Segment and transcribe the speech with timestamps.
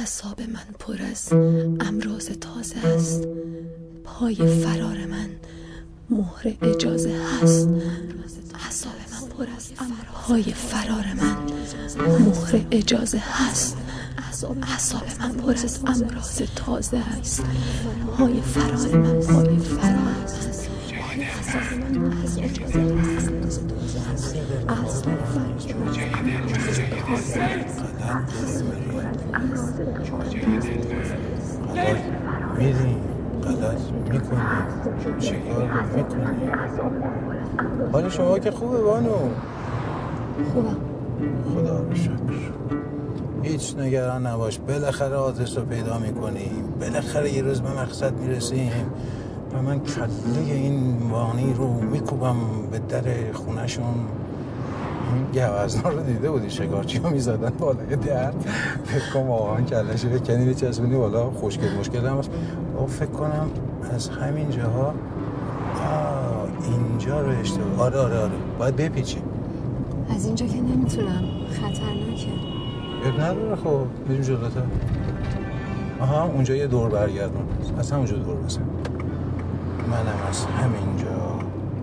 [0.00, 1.32] اعصاب من پر از
[1.80, 3.28] امراض تازه است.
[4.04, 5.28] پای فرار من
[6.10, 7.68] مهر اجازه هست.
[8.64, 9.72] اعصاب من پر از
[10.14, 11.36] پای فرار من
[12.18, 13.76] مهر اجازه هست.
[14.62, 17.44] اعصاب من پر از امراض تازه است.
[18.18, 20.14] پای فرار من پای فرار
[32.58, 32.96] میری
[33.44, 34.40] غلط می‌کنی
[35.20, 36.50] چیکار می‌کنی
[37.92, 39.08] حال شما که خوبه بانو.
[40.52, 40.76] خوبم.
[41.54, 42.10] خدا رو شکر.
[43.42, 44.58] هیچ نگران نباش.
[44.58, 46.74] بالاخره آدرس رو پیدا می‌کنیم.
[46.80, 48.72] بالاخره یه روز به مقصد می‌رسیم.
[49.54, 50.06] و من کله
[50.46, 52.36] این وانی رو میکوبم
[52.70, 53.94] به در خونشون
[55.14, 55.24] این
[55.62, 58.30] گوزنا رو دیده بودی شکارچی ها می‌زدن بالای در
[58.84, 62.30] فکر کنم واقعا کلش بکنی بچسبونی بالا خوشگل مشکل هم هست.
[62.78, 63.50] او فکر کنم
[63.94, 64.94] از همین جاها
[66.64, 67.80] اینجا رو اشتباه.
[67.80, 68.32] آره آره آره.
[68.58, 69.18] باید بپیچی.
[70.14, 71.22] از اینجا که نمی‌تونم.
[71.50, 72.28] خطرناکه.
[73.04, 73.86] اب نداره خب.
[74.08, 74.60] بریم جلوتر.
[76.00, 77.42] آها اونجا یه دور برگردون.
[77.78, 78.60] از همونجا دور بزن
[79.90, 81.34] منم از همینجا.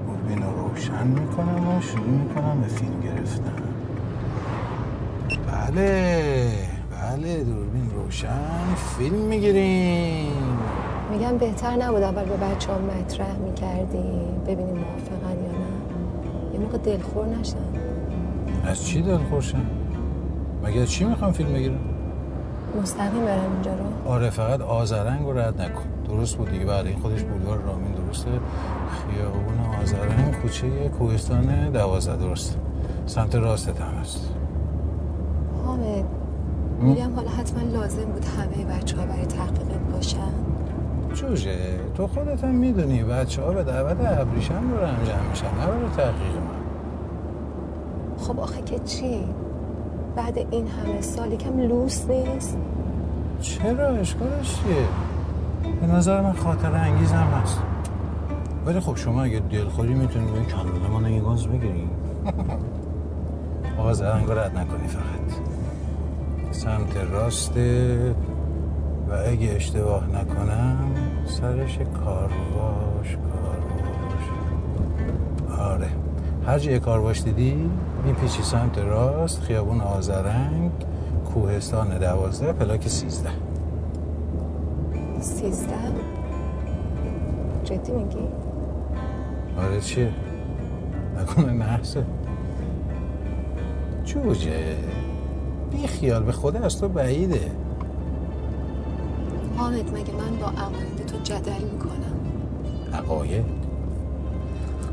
[0.08, 3.54] دوربین رو روشن می‌کنم و شروع می‌کنم به فیلم گرفتن.
[5.48, 6.52] بله
[6.92, 10.32] بله دوربین روشن فیلم می‌گیریم.
[11.12, 14.04] میگم بهتر نبود اول به بچه ها مطرح می‌کردی
[14.48, 16.54] ببینیم موافقن یا نه.
[16.54, 17.58] یه موقع دلخور نشن.
[18.66, 19.66] از چی دلخورشن؟
[20.64, 21.80] مگه از چی می‌خوام فیلم بگیرم؟
[22.82, 24.12] مستقیم برم اینجا رو.
[24.12, 25.84] آره فقط آزرنگ رو رد نکن.
[26.08, 28.32] درست بود دیگه بعد این خودش بولوار رامین درسته
[28.90, 32.60] خیابون آزرنگ کوچه کوهستان دوازده درسته
[33.06, 34.30] سمت راست هم هست.
[35.66, 36.06] حامد
[36.82, 40.18] میگم حالا حتما لازم بود همه بچه ها برای تحقیقت باشن.
[41.14, 41.56] جوجه
[41.96, 46.36] تو خودت هم می‌دونی بچه ها به دعوت ابریشم رو جمع میشن نه برای تحقیق
[46.36, 46.62] من
[48.18, 49.24] خب آخه که چی؟
[50.16, 52.58] بعد این همه سال یکم لوس نیست؟
[53.42, 54.88] چرا؟ اشکالش چیه؟
[55.82, 57.62] به نظر من خاطر انگیز هم هست.
[58.66, 61.90] ولی خب شما اگه دلخوری می‌تونی به کانال ما یه گاز بگیری
[63.78, 65.02] آقا زرنگ رو رد نکنی فقط.
[66.52, 68.16] سمت راسته
[69.10, 70.92] و اگه اشتباه نکنم
[71.26, 74.26] سرش کارواش کارواش.
[75.60, 75.88] آره.
[76.46, 77.70] هر جای کارواش دیدی
[78.06, 80.72] میپیچی سمت راست خیابون آزرنگ
[81.34, 83.30] کوهستان دوازده پلاک سیزده.
[85.20, 85.74] سیزده؟
[87.64, 88.28] جدی میگی؟
[89.62, 90.12] آره چیه؟
[91.18, 92.06] نکنه نحسه
[94.04, 94.76] جوجه
[95.72, 97.52] بی خیال به خدا از تو بعیده.
[99.58, 102.16] حامد مگه من با عقاید تو جدل می‌کنم؟
[102.94, 103.46] عقاید؟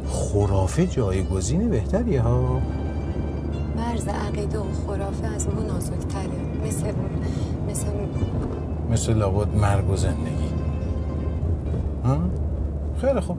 [0.09, 2.61] خرافه جایگزین بهتریه ها.
[3.77, 6.23] مرز عقیده و خرافه از ما نازکتره.
[6.67, 6.93] مثل
[7.71, 7.87] مثل
[8.91, 10.51] مثل لابد مرگ و زندگی.
[12.05, 12.19] ها؟
[13.01, 13.37] خیلی خوب.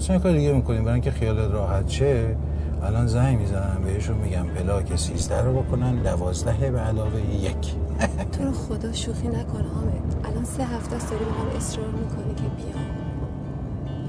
[0.00, 0.80] مثلا کار دیگه می‌کنیم.
[0.80, 2.36] برای اینکه خیالت راحت شه
[2.82, 7.74] الان زنگ می‌زنم بهشون میگم پلاک سیزده رو بکنن دوازده به علاوه یک.
[8.32, 10.24] تو رو خدا شوخی نکن حامد.
[10.24, 12.84] الان سه هفته است داری هم اصرار می‌کنی که بیام.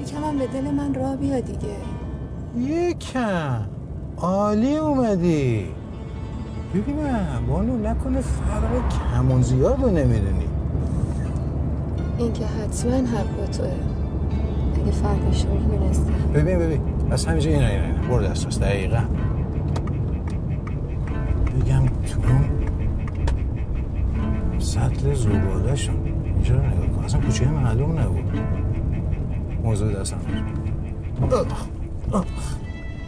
[0.02, 1.76] یکم هم به دل من راه بیا دیگه.
[2.58, 3.62] یکم.
[4.18, 5.66] عالی اومدی.
[6.76, 10.46] ببینم بانو نکنه فرق کمون زیاد رو نمی‌دونی.
[12.18, 13.91] این که حتما حق با توه.
[15.68, 16.14] می‌دونستم.
[16.34, 16.82] ببین ببین.
[17.12, 18.62] از همینجا اینا اینا اینا برو دست راست.
[18.62, 19.04] دقیقا.
[21.62, 22.22] بگم تو
[24.60, 25.96] سطل زباله شون
[26.26, 27.04] اینجا رو نگاه کن.
[27.04, 28.40] اصلا کوچه معلوم نبود.
[29.64, 30.18] موضوع دستم.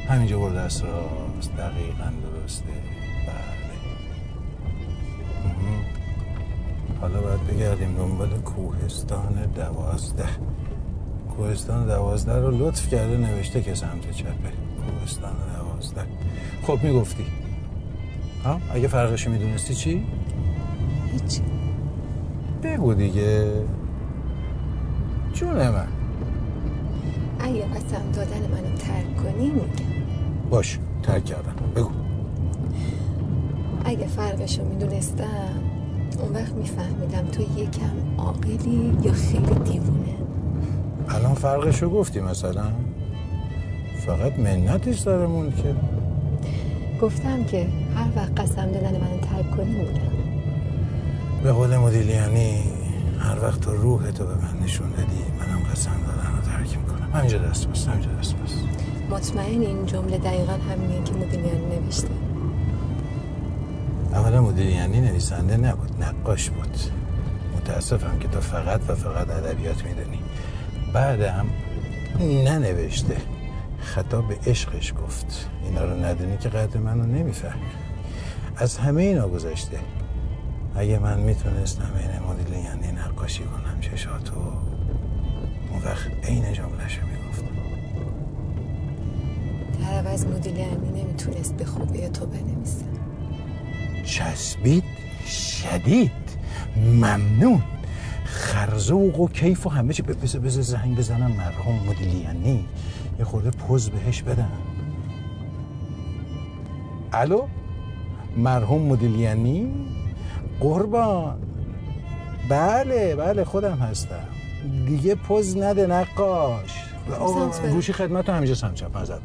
[0.10, 1.52] همینجا برو دست راست.
[1.58, 2.66] دقیقا درسته.
[3.28, 3.74] بله.
[7.02, 10.26] حالا باید بگردیم دنبال کوهستان دوازده.
[11.38, 14.34] کوهستان دوازده رو لطف کرده نوشته که سمت چپه.
[15.00, 16.02] کوهستان دوازده.
[16.64, 17.26] خب می‌گفتی.
[18.46, 20.06] ها؟ اگه فرقش می‌دونستی چی؟
[21.12, 21.42] هیچی
[22.64, 23.52] بگو دیگه.
[25.34, 25.88] جون من.
[27.40, 29.68] اگه قسم دادن منو ترک کنی میگم.
[30.50, 31.56] باش ترک کردم.
[31.76, 31.90] بگو.
[33.86, 35.24] اگه فرقش رو می‌دونستم
[36.20, 40.13] اون وقت میفهمیدم تو یکم عاقلی یا خیلی دیوونه.
[41.10, 42.66] الان فرقش رو گفتی مثلا؟
[44.06, 45.76] فقط منتش دارمون که.
[47.02, 50.14] گفتم که هر وقت قسم دادن منو ترک کنی میگم.
[51.44, 52.64] به قول مدیلیانی
[53.20, 57.12] هر وقت تو روح تو به من نشون دادی منم قسم دادن رو ترک می‌کنم.
[57.14, 58.58] همینجا دست بست همینجا دست بست
[59.10, 62.08] مطمئن این جمله دقیقا همینه که مدیلیانی نوشته.
[64.14, 66.78] اولا مدیریانی نویسنده نبود نقاش بود.
[67.58, 70.20] متاسفم که تو فقط و فقط ادبیات می‌دونی.
[70.94, 71.46] بعدم
[72.20, 73.18] ننوشته.
[73.80, 75.50] خطا به عشقش گفت.
[75.64, 77.62] اینا رو ندونی که قدر منو نمی‌فهمی.
[78.58, 79.80] از همه اینا گذشته.
[80.76, 84.36] اگه من می‌تونستم این مدل یعنی نقاشی کنم چشاتو
[85.72, 87.48] اون وقت عین جملهشو می‌گفتم.
[89.80, 92.86] در عوض مدیلیانی نمی‌تونست به خوبی تو بنویسه.
[94.06, 94.84] چسبید
[95.26, 96.12] شدید
[96.78, 97.64] ممنون.
[98.54, 100.02] خرزوق و کیف و همه چی.
[100.02, 102.66] بزه بزه زنگ بزنم مرحوم مدیلیانی
[103.20, 104.52] یه خورده پوز بهش بدم
[107.14, 107.48] الو؟
[108.38, 109.74] مرحوم مدیلیانی
[110.60, 111.38] قربان.
[112.50, 114.28] بله بله خودم هستم.
[114.86, 116.84] دیگه پوز نده نقاش.
[117.72, 119.22] گوشی خدمت همینجا سمت چپ ازت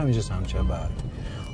[0.00, 0.78] همینجا سمت چپ بله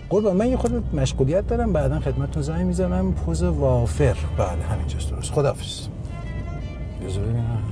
[0.08, 1.72] قربان من یه خود مشغولیت دارم.
[1.72, 3.12] بعدا خدمتتون زنگ می‌زنم.
[3.12, 4.16] پوز وافر.
[4.38, 5.32] بله همینجاست درست.
[5.32, 5.88] خداحافظ.
[7.06, 7.62] بذار ببینم.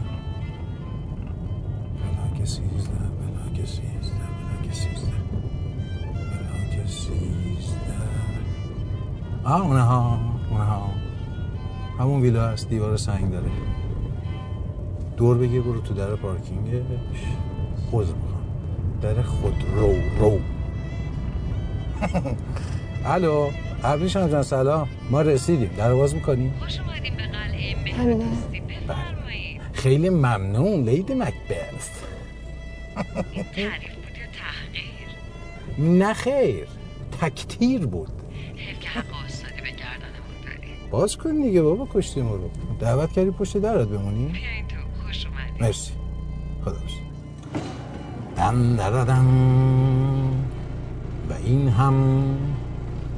[2.01, 4.25] بلاک سیزده بلاک سیزده
[4.63, 5.13] بلاک سیزده
[6.15, 7.95] بلاک سیزده
[9.45, 10.19] آه اونه ها
[10.51, 10.91] اونه ها
[11.99, 13.51] همون ویلا هست دیوار سنگ داره.
[15.17, 16.83] دور بگیر برو تو در پارکینگش.
[17.91, 18.45] خوز می‌خوام.
[19.03, 20.39] در خود رو رو.
[23.15, 23.51] الو
[23.85, 24.89] ابریشم جان سلام.
[25.11, 25.71] ما رسیدیم.
[25.77, 27.95] در باز می‌کنیم خوش اومدیم به قلعه.
[27.95, 28.25] همینه.
[29.85, 31.89] خیلی ممنون لیدی مکبث
[33.33, 35.09] این تعریف بود یا تحقیر؟
[35.79, 36.67] نه خیر
[37.21, 38.09] تکتیر بود.
[38.57, 40.73] حیف که حق استادی به گردنمون داری.
[40.91, 42.51] باز کن دیگه بابا کشتیم رو.
[42.81, 44.77] دعوت کردی پشت درت بمونی؟ بیاین تو
[45.07, 45.93] خوش اومدید مرسی.
[46.65, 46.77] خدا.
[48.37, 49.27] دم دردم
[51.31, 52.25] و این هم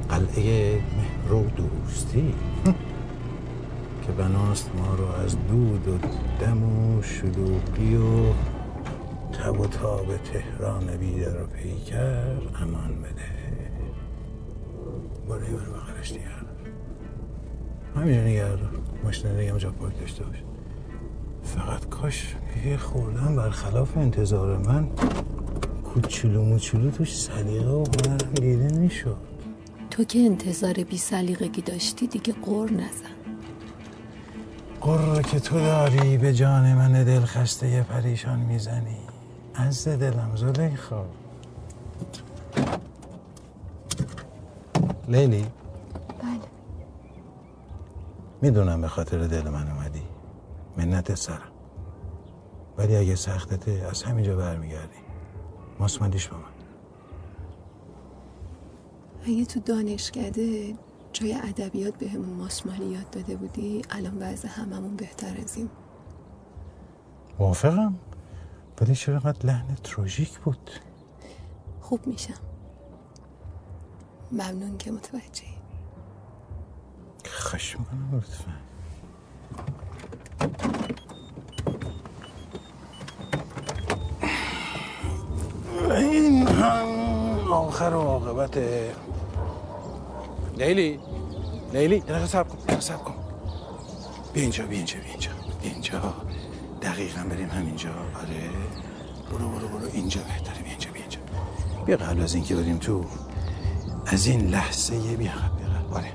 [0.09, 2.33] قلعه مهر و دوستی.
[4.07, 5.97] که بناست ما رو از دود و
[6.39, 8.33] دم و شلوغی و
[9.33, 13.37] تب و تاب تهران بیدر و پیکر امان بده.
[15.29, 16.71] برای بر بغلش نگردار
[17.95, 18.69] همینجا نگردار
[19.03, 20.43] ماشین هم جا پارک داشته باشه
[21.43, 24.87] فقط کاش یه خوردن برخلاف انتظار من.
[25.83, 29.17] کوچولو موچولو توش سلیقه و هنرم دیده می‌شد.
[29.89, 33.16] تو که انتظار بی سلیقگی داشتی دیگه قر نزن.
[34.81, 38.97] قره که تو داری به جان من دل خسته پریشان می‌زنی.
[39.55, 41.05] از دلم زلیخا.
[45.07, 45.45] لیلی؟
[46.21, 46.39] بله.
[48.41, 50.03] می‌دونم به خاطر دل من اومدی.
[50.77, 51.51] منت سرم.
[52.77, 54.99] ولی اگه سختته از همینجا برمیگردی.
[55.79, 56.43] ماسمدیش با من.
[59.25, 60.73] اگه تو دانشکده
[61.13, 65.69] جای ادبیات بهمون ماسمالی یاد داده بودی؟ الان وضع هممون بهتر از این
[67.39, 67.95] موافقم.
[68.81, 70.71] ولی چرا اینقدر لحن تروژیک بود.
[71.81, 72.33] خوب میشم.
[74.31, 75.57] ممنون که متوجهی.
[77.25, 78.51] خشم کنم لطفا.
[85.95, 88.57] این هم آخر و عاقبت
[90.57, 90.99] لیلی
[91.73, 93.13] لیلی دقیقه سب کن دقیقه سب کن
[94.33, 96.13] بیا اینجا بیا اینجا بیا اینجا بیا اینجا
[96.81, 98.49] دقیقا بریم همینجا آره
[99.31, 101.19] برو برو برو اینجا بهتره بیا اینجا بیا اینجا
[101.85, 103.05] بیا قبل از اینکه بریم تو
[104.05, 105.97] از این لحظه بیا قبل بیا.
[105.97, 106.13] آره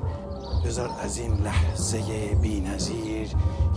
[0.64, 2.00] بذار از این لحظه
[2.42, 3.28] بی نظیر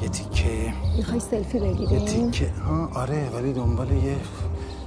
[0.02, 4.16] یه تیکه می‌خوای سلفی یه بگیریم تیکه ها آره ولی دنبال یه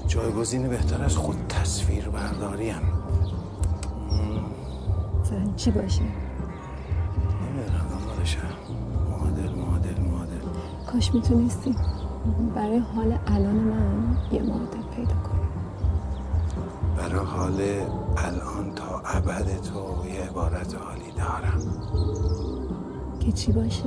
[0.07, 2.98] جایگزین بهتر از خود تصویر برداری هم مثلا
[5.59, 8.41] چی باشه نمی‌دونم دنبالشم
[9.11, 10.41] معادل معادل معادل
[10.93, 11.75] کاش می‌تونستی.
[12.55, 15.41] برای حال الان من یه معادل پیدا کنی
[16.97, 17.61] برای حال
[18.17, 21.63] الان تا ابد تو یه عبارت حالی دارم.
[23.21, 23.85] که چی باشه؟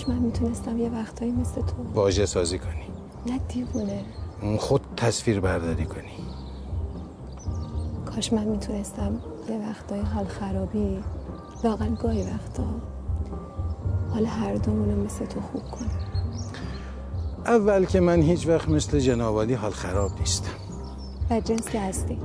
[0.00, 2.84] کاش من می‌تونستم یه وقتایی مثل تو واژه سازی کنی.
[3.26, 4.04] نه دیوونه.
[4.58, 6.12] خود تصویر برداری کنی.
[8.06, 11.00] کاش من می‌تونستم یه وقتای حال خرابی
[11.64, 12.64] لاقل گاهی وقتا
[14.14, 15.90] حال هر دومونو مثل تو خوب کنم.
[17.46, 20.50] اول که من هیچ وقت مثل جنابالی حال خراب نیستم.
[21.30, 22.18] و جنسی هستی.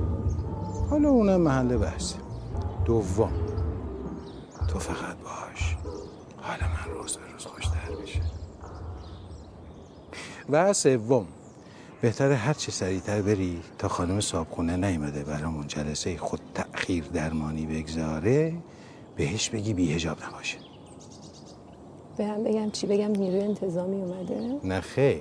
[0.90, 2.16] حالا اونم محل بحثه.
[2.84, 3.32] دوم.
[4.68, 5.15] تو فقط
[10.50, 11.26] و سوم
[12.00, 18.52] بهتره هر چه سریعتر بری تا خانم صابخونه نیومده برامون جلسه خود تأخیر درمانی بگذاره
[19.16, 20.58] بهش بگی بیهجاب نباشه.
[22.18, 25.20] برم بگم چی بگم؟ نیروی انتظامی اومده؟ نه خیر.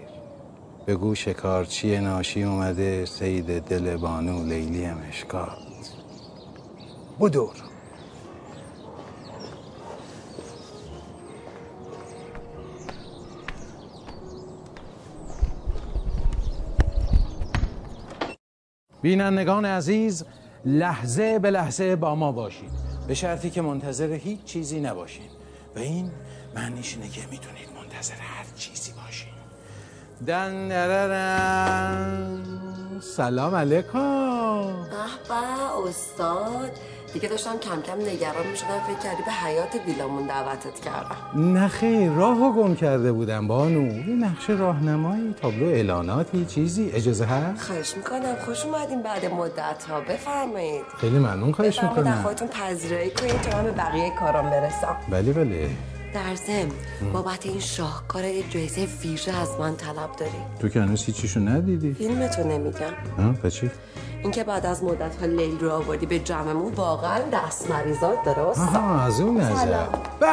[0.87, 5.57] بگو شکارچی ناشی اومده سید دل بانو لیلی مشکات
[7.19, 7.64] بدور.
[19.05, 20.25] بینندگان عزیز
[20.65, 22.71] لحظه به لحظه با ما باشید.
[23.07, 25.29] به شرطی که منتظر هیچ چیزی نباشین
[25.75, 26.11] و این
[26.55, 29.33] معنیش اینه که می‌تونید منتظر هر چیزی باشین
[30.27, 30.69] دن.
[33.01, 34.73] سلام علیکم.
[35.27, 35.33] به
[35.89, 36.71] استاد.
[37.15, 41.53] دیگه داشتم کم کم نگران می‌شدم فکر کردی به حیات ویلامون دعوتت کردم.
[41.53, 44.09] نه خیر راهو گم کرده بودم بانو.
[44.09, 46.91] یه نقشه راهنمایی تابلو اعلاناتی چیزی.
[46.93, 48.35] اجازه هست؟ خواهش می‌کنم.
[48.45, 50.83] خوش اومدین بعد مدت ها بفرمایید.
[50.97, 51.51] خیلی ممنون.
[51.51, 52.21] خواهش می‌کنم.
[52.23, 54.97] خودتون پذیرایی کنید تا من به بقیه کارام برسم.
[55.09, 55.69] بله بله.
[56.13, 56.71] در ضمن
[57.13, 61.93] بابت این شاهکار یه جایزه ویژه از من طلب داری تو که هنوز هیچیشو ندیدی.
[61.93, 62.93] فیلمتو نمیگم.
[63.43, 63.71] ها چی؟
[64.25, 69.01] اینکه بعد از مدت ها لیل رو آوردی به جمعمون واقعا دست مریضات استاد آها
[69.01, 69.85] از اون نظر.
[70.19, 70.27] به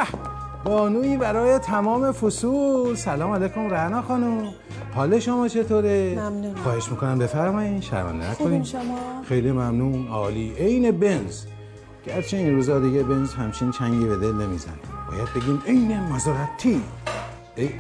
[0.65, 2.95] بانویی برای تمام فصول.
[2.97, 4.49] سلام علیکم رعنا خانم.
[4.95, 6.55] حال شما چطوره؟ ممنونم.
[6.55, 10.09] خواهش می‌کنم بفرمایید شرمنده نکنید شما؟ خیلی ممنون.
[10.09, 10.55] عالی.
[10.59, 11.45] عین بنز.
[12.07, 14.75] گرچه این روزا دیگه بنز همچین چنگی به دل نمی‌زنه.
[15.11, 16.83] باید بگیم عین مازراتی
[17.57, 17.71] ای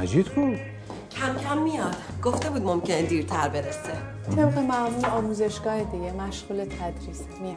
[0.00, 1.96] مجید کو کم کم میاد.
[2.22, 4.11] گفته بود ممکنه دیرتر برسه.
[4.30, 7.56] طبق معمول آموزشگاه دیگه مشغول تدریس میاد.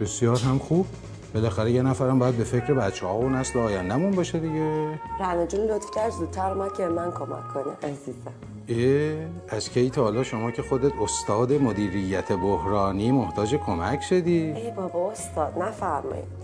[0.00, 0.86] بسیار هم خوب.
[1.34, 4.98] بالاخره یه نفرم باید به فکر بچه ها و نسل آیندهمون باشه دیگه.
[5.20, 8.32] رنا جون لطف کرد زودتر اومد که من کمک کنه عزیزم.
[8.68, 14.70] اه از کی تا حالا شما که خودت استاد مدیریت بحرانی محتاج کمک شدی؟ ای
[14.70, 16.42] بابا استاد نفرمایید.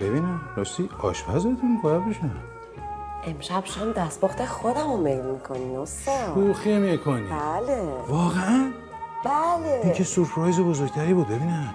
[0.00, 2.30] ببینم راستی آشپزتون باید بشن
[3.26, 6.34] امشب شام دستپخت خودم رو میل می‌کنین استاد.
[6.34, 7.26] شوخی می‌کنی.
[7.26, 7.82] بله.
[8.08, 8.70] واقعا؟
[9.24, 11.74] این بله که سورپرایز بزرگتری بود ببینم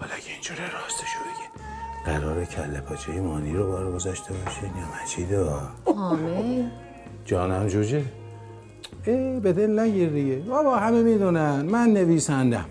[0.00, 1.62] حالا اگه اینجوره راستشو بگی.
[2.04, 5.32] قرار کله پاچه مانی رو بار گذاشته باشین یا مجید
[5.96, 6.68] حامل
[7.24, 8.04] جانم جوجه.
[9.06, 10.36] ای به دل نگیر دیگه.
[10.36, 11.62] بابا همه می‌دونن.
[11.62, 12.64] من نویسندم.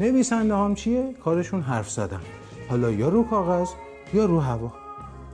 [0.00, 2.20] نویسنده هم چیه؟ کارشون حرف زدن.
[2.70, 3.68] حالا یا رو کاغذ
[4.14, 4.72] یا رو هوا.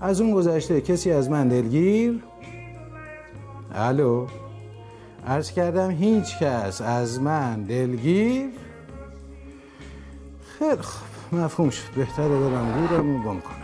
[0.00, 2.22] از اون گذشته کسی از من دلگیر؟
[3.74, 4.26] الو؟
[5.26, 8.46] عرض کردم هیچ کس از من دلگیر.
[10.58, 11.40] خیلی خوب.
[11.40, 11.82] مفهوم شد.
[11.96, 13.54] بهتره برم گورم گم کنم.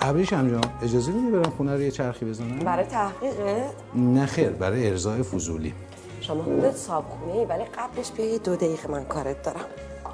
[0.00, 4.88] ابریشم جان اجازه میدی برم خونه رو یه چرخی بزنم؟ برای تحقیقت نه خیر برای
[4.90, 5.74] ارزای فضولی.
[6.20, 9.60] شما خودت صابخونه ای ولی قبلش بیا یه دو دقیقه من کارت دارم.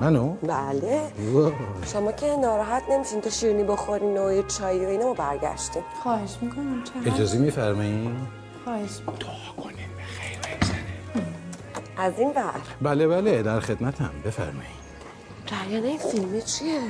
[0.01, 1.01] منو؟ بله.
[1.33, 1.53] وای.
[1.93, 5.83] شما که ناراحت نمیشین تا شیرینی بخورین و یه چای و اینا ما برگشتیم.
[6.03, 6.85] خواهش می‌کنم.
[6.85, 8.17] چقدر؟ اجازه میفرمایین؟
[8.65, 9.73] خواهش می‌کنم.
[11.97, 12.61] از این ور.
[12.83, 14.11] بله بله در خدمتم.
[14.25, 14.73] بفرمایین
[15.47, 16.81] جریان این فیلمه چیه؟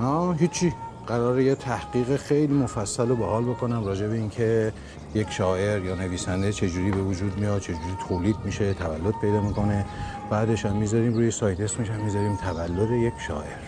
[0.00, 0.74] آه هیچی.
[1.06, 4.72] قراره یه تحقیق خیلی مفصل و باحال بکنم راجع به اینکه
[5.14, 9.86] یک شاعر یا نویسنده چجوری به وجود میاد چجوری تولید میشه تولد پیدا می‌کنه.
[10.30, 13.58] بعدش هم می‌ذاریم روی سایت اسمش هم می‌ذاریم تولد یک شاعر.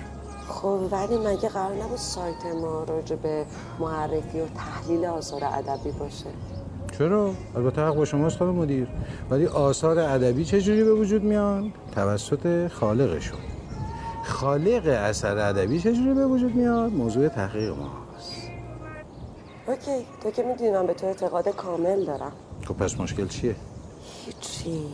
[0.48, 3.46] خب ولی مگه قرار نبود سایت ما راجع به
[3.78, 6.26] معرفی و تحلیل آثار ادبی باشه؟
[7.00, 8.88] چرا؟ البته حق با شماست خانم مدیر
[9.30, 13.38] ولی آثار ادبی چجوری به وجود میان؟ توسط خالقشون
[14.24, 18.32] خالق اثر ادبی چجوری به وجود میاد؟ موضوع تحقیق ماست
[19.66, 22.32] اوکی تو که می‌دونی من به تو اعتقاد کامل دارم
[22.68, 23.56] خب پس مشکل چیه؟
[24.26, 24.86] هیچی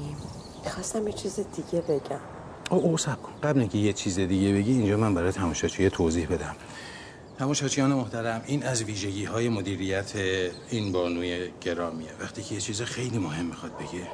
[0.64, 2.20] می‌خواستم یه چیز دیگه بگم
[2.70, 6.26] او او سب کن قبل اینکه یه چیز دیگه بگی اینجا من برای تماشاچی توضیح
[6.28, 6.56] بدم
[7.38, 10.12] تماشاچیان محترم این از ویژگی های مدیریت
[10.70, 12.10] این بانوی گرامیه.
[12.20, 14.08] وقتی که یه چیز خیلی مهم می‌خواد بگه.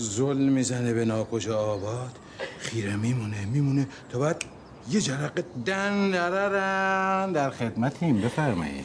[0.00, 2.18] ظلم می‌زنه به ناکجا آباد
[2.58, 3.88] خیره میمونه میمونه.
[4.10, 4.44] تا بعد
[4.90, 8.84] یه جرقه دن نررن در خدمتیم بفرمایید.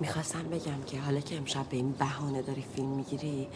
[0.00, 3.48] می‌خواستم بگم که حالا که امشب به این بهانه داری فیلم می‌گیری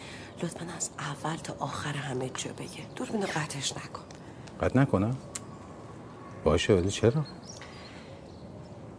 [0.43, 2.85] لطفا از اول تا آخر همه چی رو بگه.
[2.95, 4.03] دوربین رو قطعش نکن.
[4.61, 5.17] قطع نکنم؟
[6.43, 7.25] باشه ولی چرا؟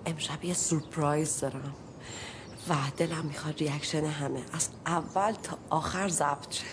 [0.06, 1.74] امشب یه سورپرایز دارم
[2.68, 4.42] و دلم می‌خواد reaction همه.
[4.52, 6.64] از اول تا آخر ضبط شه.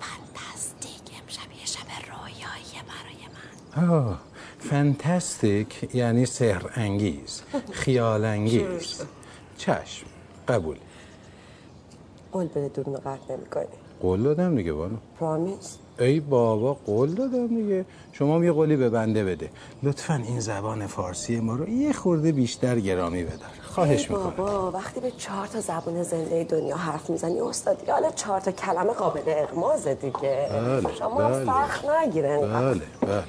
[0.00, 1.22] fantastic.
[1.22, 3.94] امشب یه شب رویایی برای من.
[3.94, 4.20] آه
[4.58, 9.02] fantastic یعنی سحر انگیز خیال انگیز
[9.58, 10.06] چشم
[10.48, 10.76] قبول.
[12.32, 13.66] قول بده دورونو قطع نمی‌کنی.
[14.00, 14.96] قول دادم دیگه بانو.
[15.20, 17.84] پرامیس ای بابا قول دادم دیگه.
[18.12, 19.50] شما هم یه قولی به بنده بده.
[19.82, 23.48] لطفا این زبان فارسی ما رو یه خورده بیشتر گرامی بدار.
[23.62, 28.10] خواهش می‌کنم بابا وقتی به چهار تا زبون زنده دنیا حرف می‌زنی استاد دیگه حالا
[28.10, 30.48] چهار تا کلمه قابل اغمازه دیگه.
[30.50, 31.46] بله، شما بله.
[31.46, 32.74] سخت نگیره انقدر.
[32.74, 33.24] بله بله.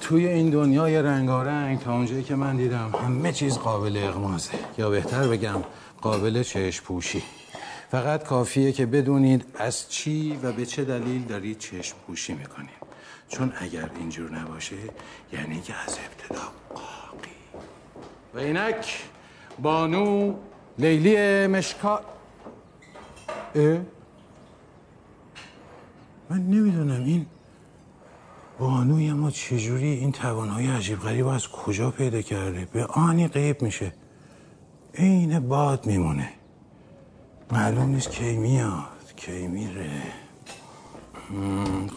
[0.00, 4.50] توی این دنیای رنگارنگ تا اونجایی که من دیدم همه چیز قابل اغمازه.
[4.78, 5.62] یا بهتر بگم
[6.02, 7.22] قابل چشم پوشی
[7.90, 12.86] فقط کافیه که بدونید از چی و به چه دلیل دارید چشم پوشی می‌کنید.
[13.28, 14.76] چون اگر اینجور نباشه
[15.32, 16.42] یعنی که از ابتدا
[16.74, 17.30] قاقی
[18.34, 19.02] و اینک
[19.62, 20.34] بانو
[20.78, 22.00] لیلی مشکا
[23.54, 23.78] اه؟
[26.30, 27.26] من نمی‌دونم این
[28.58, 33.92] بانوی ما چجوری این توانایی عجیب غریب از کجا پیدا کرده؟ به آنی غیب میشه.
[34.94, 36.32] عین باد میمونه.
[37.52, 40.02] معلوم نیست کی میاد کی میره.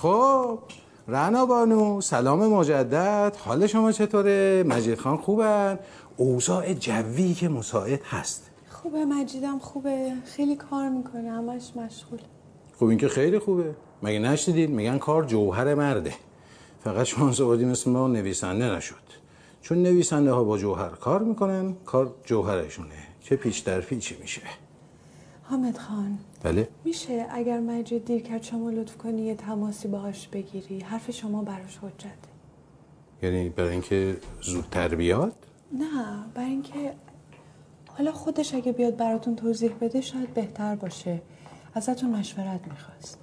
[0.01, 0.59] خب
[1.07, 3.35] رنا بانو سلام مجدد.
[3.39, 5.79] حال شما چطوره؟ مجید خان خوبن؟
[6.17, 8.49] اوضاع جوی که مساعد هست.
[8.69, 10.13] خوبه مجیدم خوبه.
[10.25, 12.19] خیلی کار می‌کنه همش مشغول.
[12.79, 13.75] خب این که خیلی خوبه.
[14.03, 16.13] مگه نشنیدید میگن کار جوهر مرده.
[16.83, 18.95] فقط شانس آوردی مثل ما نویسنده نشد.
[19.61, 22.95] چون نویسنده ها با جوهر کار می‌کنن کار جوهرشونه.
[23.21, 24.41] چه پیش در پیچی میشه؟
[25.49, 26.17] حامد خان.
[26.43, 26.67] بله.
[26.85, 31.77] میشه اگر مجید دیر کرد شما لطف کنی یه تماسی باهاش بگیری؟ حرف شما براش
[31.77, 32.09] حجته
[33.21, 35.33] یعنی برای اینکه زودتر بیاد؟
[35.71, 36.93] نه برای اینکه
[37.97, 41.21] حالا خودش اگه بیاد براتون توضیح بده شاید بهتر باشه.
[41.73, 43.17] ازتون مشورت می‌خواست.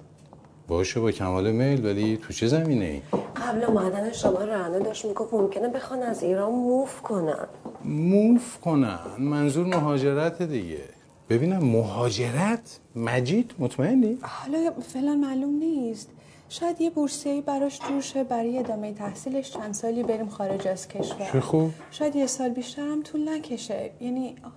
[0.67, 3.01] باشه با کمال میل ولی تو چه زمینه ای؟
[3.35, 7.47] قبل اومدن شما رانه داشت می‌گفت ممکنه بخوان از ایران موف کنن.
[7.85, 10.96] موف کنن؟ منظور مهاجرت دیگه.
[11.29, 16.09] ببینم مهاجرت؟ مجید؟ مطمئنی؟ حالا فعلا معلوم نیست.
[16.49, 21.29] شاید یه بورسیه‌ای براش جور شه برای ادامه تحصیلش چند سالی بریم خارج از کشور.
[21.31, 21.71] چه خوب.
[21.91, 23.91] شاید یه سال بیشتر هم طول نکشه.
[24.01, 24.51] یعنی آه،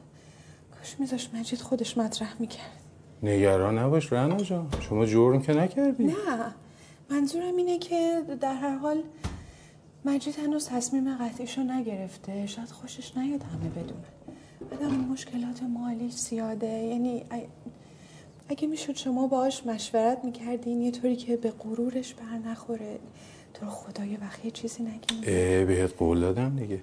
[0.79, 2.81] کاش میذاش مجید خودش مطرح می‌کرد.
[3.23, 4.69] نگران نباش رنا جان.
[4.81, 6.05] شما جرم که نکردی.
[6.05, 6.15] نه.
[7.11, 9.03] منظورم اینه که در هر حال
[10.05, 12.47] مجید هنوز تصمیم قطعیشو نگرفته.
[12.47, 14.05] شاید خوشش نیاد همه بدونه.
[14.71, 16.67] بعدم مشکلات مالی زیاده.
[16.67, 17.37] یعنی ا-
[18.49, 22.99] اگه می‌شد شما باهاش مشورت می‌کردین یه طوری که به غرورش بر نخوره.
[23.55, 25.19] تو رو خدا یه وقت یه چیزی نگین.
[25.27, 26.81] اه بهت قول دادم دیگه.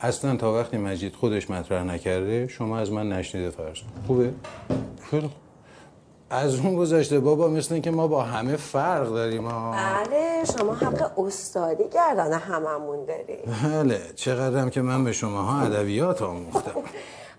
[0.00, 3.86] اصلا تا وقتی مجید خودش مطرح نکرده شما از من نشنیده فرض کن.
[4.06, 4.32] خوبه؟
[5.10, 5.30] خیلی
[6.30, 11.18] از اون گذشته بابا مثل اینکه ما با همه فرق داریم ها بله شما حق
[11.18, 16.72] استادی گردن هممون داری بله چقدرم که من به شماها ادبیات آموختم.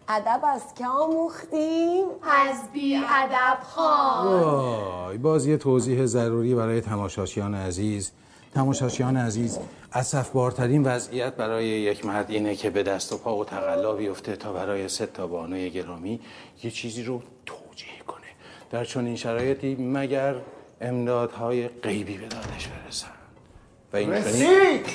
[0.10, 7.56] ادب از که آموختیم؟ از بی ادب خان وای باز یه توضیح ضروری برای تماشاشیان
[7.56, 8.12] عزیز.
[8.54, 9.60] تماشاشیان عزیز
[9.94, 14.54] اسفبارترین وضعیت برای یک مرد اینه که به دست و پا و تقلا بیفته تا
[14.54, 16.20] برای سه تا بانوی گرامی
[16.64, 18.28] یه چیزی رو توجیه کنه.
[18.72, 20.36] در چنین شرایطی مگر
[20.82, 23.08] امدادهای غیبی به دادش برسن؟
[23.94, 24.86] و این رسید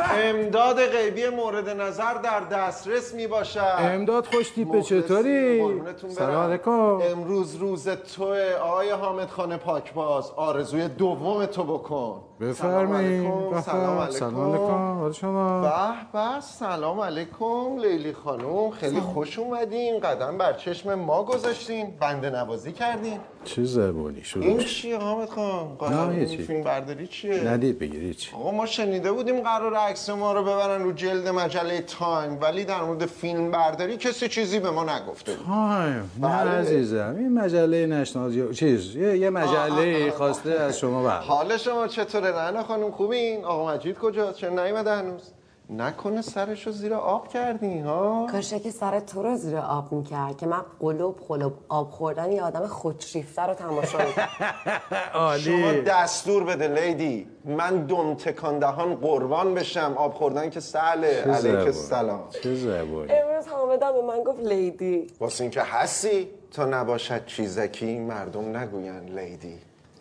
[0.00, 3.74] امداد غیبی مورد نظر در دسترس می باشد.
[3.78, 5.62] امداد خوش تیپه چطوری؟
[6.08, 6.70] سلام علیکم.
[6.70, 10.30] امروز روز توه آقای حامد خانه پاکباز.
[10.30, 12.20] آرزوی دوم تو بکن.
[12.42, 13.22] بفرمایید
[13.64, 14.10] سلام علیکم.
[14.10, 15.60] سلام علیکم شما.
[15.60, 15.68] به
[16.12, 20.00] به سلام علیکم لیلی خانم خیلی خوش اومدین.
[20.00, 21.92] قدم بر چشم ما گذاشتین.
[22.00, 23.18] بنده نوازی کردین.
[23.44, 26.08] چه زبونی شروع این شد؟ چیه حامد خان نه،.
[26.08, 30.42] این فیلم برداری چیه؟ ندید بگیرید چی آقا ما شنیده بودیم قرار عکس ما رو
[30.42, 35.32] ببرن رو جلد مجله Time ولی در مورد فیلم برداری کسی چیزی به ما نگفته
[35.46, 36.50] Time؟ نه بله.
[36.50, 37.14] عزیزم.
[37.18, 40.10] این مجله National Geo- چیز یه, مجله.
[40.10, 44.92] خواسته از شما بر حال شما چطوره؟ رنا خانم خوبین؟ آقا مجید کجاست؟ چرا نیومده
[44.92, 45.32] هنوز؟
[45.70, 50.46] نکنه سرشو زیر آب کردی ها؟ کاشه که سر تو رو زیر آب می‌کرد که
[50.46, 55.38] من قلوب قلوب آب خوردن یه آدم خودشیفته رو تماشا می‌کنم.
[55.44, 57.26] شما دستور بده لیدی.
[57.44, 59.94] من دم تکان دهان قربان بشم.
[59.96, 61.22] آب خوردن که سهله.
[61.24, 61.54] چه علیک.
[61.66, 65.06] السلام چه زبونی امروز حامدم به من گفت لیدی.
[65.20, 69.58] واسه اینکه هستی تا نباشد چیزکی مردم نگوین لیدی.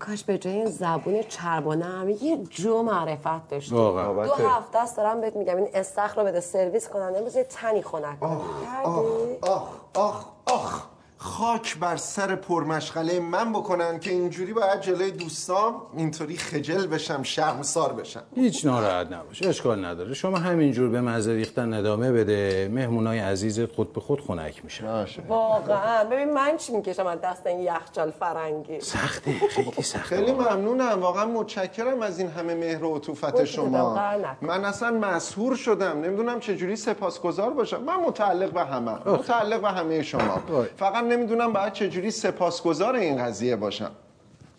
[0.08, 4.26] کاش به جای این زبون چربانه هم یه جو معرفت داشتی واقعا.
[4.26, 4.34] دو.
[4.48, 8.20] هفته است دارم بهت میگم این استخر رو بده سرویس کنن امروز یه تنی خنک
[8.20, 10.86] کنی کردی؟ آخ آخ آخ
[11.24, 17.94] خاک بر سر پرمشغله من بکنن که اینجوری باید جلوی دوستام اینطوری خجل بشم شرمسار
[17.94, 18.24] بشم.
[18.36, 20.14] هیچ ناراحت نباش اشکال نداره.
[20.14, 24.88] شما همینجور به مزه ریختن ادامه بده مهمونای عزیز خود به خود خنک میشن.
[24.88, 25.22] باشه.
[25.28, 26.04] واقعا.
[26.04, 30.16] ببین من چی می‌کشم از دست این یخچال فرنگی؟ سخته خیلی سخته.
[30.16, 31.02] خیلی ممنونم.
[31.02, 34.00] واقعا متشکرم از این همه مهر و عطوفت شما.
[34.42, 36.02] من اصلا مسهور شدم.
[36.02, 37.84] نمی‌دونم چجوری سپاسگزار باشم.
[37.84, 39.10] من متعلق به همه.
[39.10, 40.40] متعلق به همه شما.
[40.50, 40.68] وای.
[41.12, 43.92] نمی‌دونم باید چجوری سپاسگزار این قضیه باشم.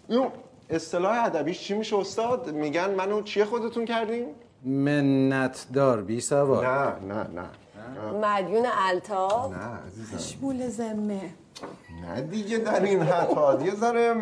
[0.08, 0.26] این
[0.70, 4.26] اصطلاح ادبیش چی میشه استاد؟ میگن منو چیه خودتون کردیم
[4.64, 7.48] منت دار بی سوار نه نه نه.
[8.26, 10.38] مدیون التاب نه عزیزم.
[10.40, 11.20] مول ذمه.
[12.02, 14.14] نه دیگه در این حد یه ذره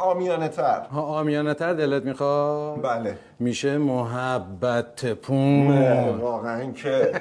[0.00, 3.18] آمیانه تر ها آمیانه تر دلت می‌خواد؟ بله.
[3.38, 5.78] میشه محبت پون.
[6.20, 7.12] واقعا که.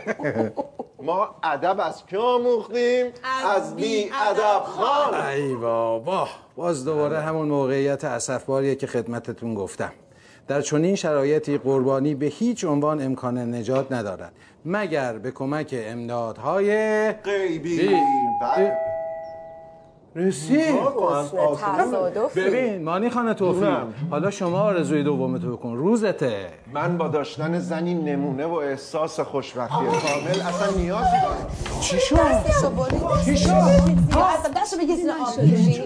[1.03, 3.05] ما ادب از کی آموختیم؟
[3.55, 5.21] از بی ادب خان.
[5.27, 9.91] ای بابا باز دوباره همون موقعیت اسفباریه که خدمتتون گفتم.
[10.47, 14.31] در چنین شرایطی قربانی به هیچ عنوان امکان نجات ندارد
[14.65, 16.71] مگر به کمک امدادهای
[17.11, 17.77] غیبی.
[17.87, 17.95] بی-
[18.41, 18.92] بله.
[20.15, 20.75] رسید
[21.77, 23.93] تصادفی ببین مانی خانه توفی جونم.
[24.11, 30.41] حالا شما آرزوی دومتو بکن روزته من با داشتن زنی نمونه و احساس خوشبختی کامل
[30.47, 31.47] اصلا نیازی دارم
[31.81, 32.15] چی شد؟
[33.25, 33.49] چی شد؟
[34.55, 35.83] دستو بگیر زیر آب بکشی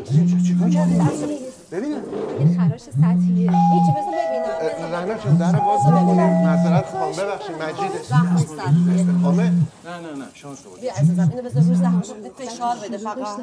[1.71, 2.01] ببینم.
[2.39, 4.93] یه خراش سطحیه هیچی بذار ببینم.
[4.93, 8.01] رهنا چون در باز می‌کنیم معذرت خواهم ببخشید مجید.
[8.03, 10.25] زخم سطحیه نه نه نه.
[10.33, 12.01] شانس رو بیا عزیزم اینو بذار رو زخم
[12.37, 13.39] فشار بده فقط.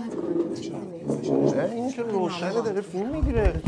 [1.72, 3.62] این که روشنه داره فیلم می‌گیره.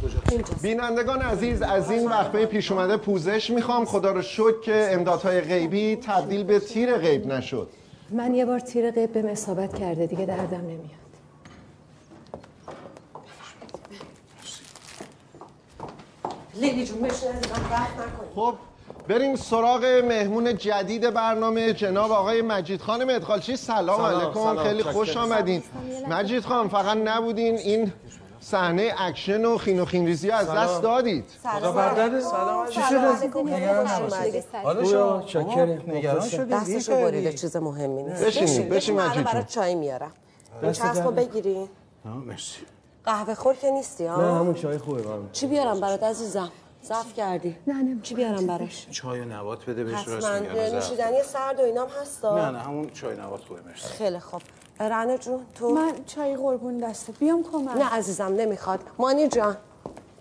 [0.63, 3.85] بینندگان عزیز از این وقفه پیش اومده پوزش می‌خوام.
[3.85, 7.69] خدا رو شکر که امدادهای غیبی تبدیل به تیر غیب نشد.
[8.11, 11.06] من یه بار تیر قیب بهم اصابت کرده دیگه دردم نمیاد.
[16.61, 18.55] لیلی جون بشین عزیزم قهر نکنی خب
[19.09, 25.63] بریم سراغ مهمون جدید برنامه جناب آقای مجید خان مدخالچی سلام, علیکم خیلی خوش آمدین.
[26.09, 27.93] مجید خان فقط نبودین این
[28.41, 31.25] صحنه اکشن و خین و خینریزی از دست دادید.
[31.43, 32.21] سلام.
[32.21, 32.69] سلام.
[32.69, 33.31] چی شده؟
[34.63, 36.49] حالا شما چقدر نگران شدید.
[36.49, 38.25] دستشو بریده چیز مهمی نیست.
[38.71, 39.45] بشین من مجید برای.
[39.49, 40.13] چای میارم.
[40.63, 41.69] این چسبو بگیری
[42.27, 42.61] مرسی.
[43.07, 46.51] قهوه خور که نیستی ها نه همون چای خوبه من چی بیارم برات عزیزم؟
[46.85, 47.57] ضعف کردی.
[47.67, 50.75] نه نه چی بیارم براش؟ چای و نبات بده بهش راست حتما میگم.
[50.75, 53.89] نوشیدنی سرد و اینام هستا نه نه همون چای نبات خوبه مرسی.
[53.89, 54.43] خیلی خوب.
[54.81, 57.77] رنه جون تو؟ من چای قربون دستت بیام کمک.
[57.77, 58.81] نه عزیزم نمی‌خواد.
[58.99, 59.57] مانی جان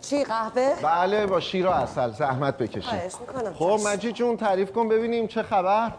[0.02, 3.54] چی قهوه؟ بله با شیر و اصل زحمت بکشید خواهش می‌کنم.
[3.54, 5.92] خب مجید جون تعریف کن ببینیم چه خبر.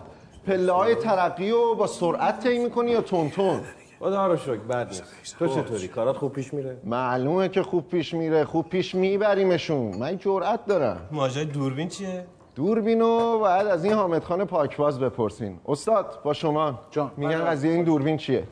[0.46, 3.61] پله های ترقی رو با سرعت طی می‌کنی یا تون تون؟
[3.98, 5.02] خدا رو شکر بد نیست.
[5.38, 8.44] تو چطوری؟ کارات خوب پیش میره؟ معلومه که خوب پیش میره.
[8.44, 9.96] خوب پیش میبریمشون.
[9.96, 11.09] من جرأت دارم.
[11.12, 15.59] ماجرای دوربین چیه؟ دوربینو باید از این حامد خان پاکباز بپرسین.
[15.66, 16.80] استاد با شما.
[16.90, 17.11] جان.
[17.16, 18.44] میگن قضیه این دوربین چیه؟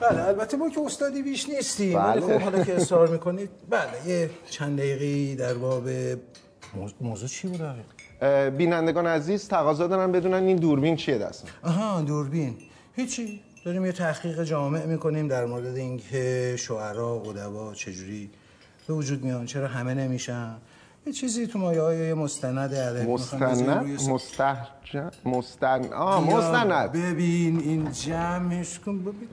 [0.00, 1.98] بله البته ما که استادی بیش نیستیم.
[1.98, 2.08] بله.
[2.08, 5.88] ولی خب حالا که اصرار می‌کنید بله یه چند دقیقی در باب
[6.74, 7.60] موضوع, موضوع چی بود
[8.56, 11.48] بینندگان عزیز تقاضا دارن بدونن این دوربین چیه دستم.
[11.62, 12.56] آها دوربین.
[12.96, 13.40] هیچی.
[13.64, 18.30] داریم یه تحقیق جامع می‌کنیم در مورد اینکه شعرا قدوا چجوری
[18.86, 20.56] به وجود میان چرا همه نمیشن؟
[21.06, 25.92] یه چیزی تو مایه های یه مستند ادبی مستند؟ مستحجن مستند.
[25.92, 26.92] آه مستند.
[26.92, 28.98] ببین این جمعش کن.
[28.98, 29.28] ببین.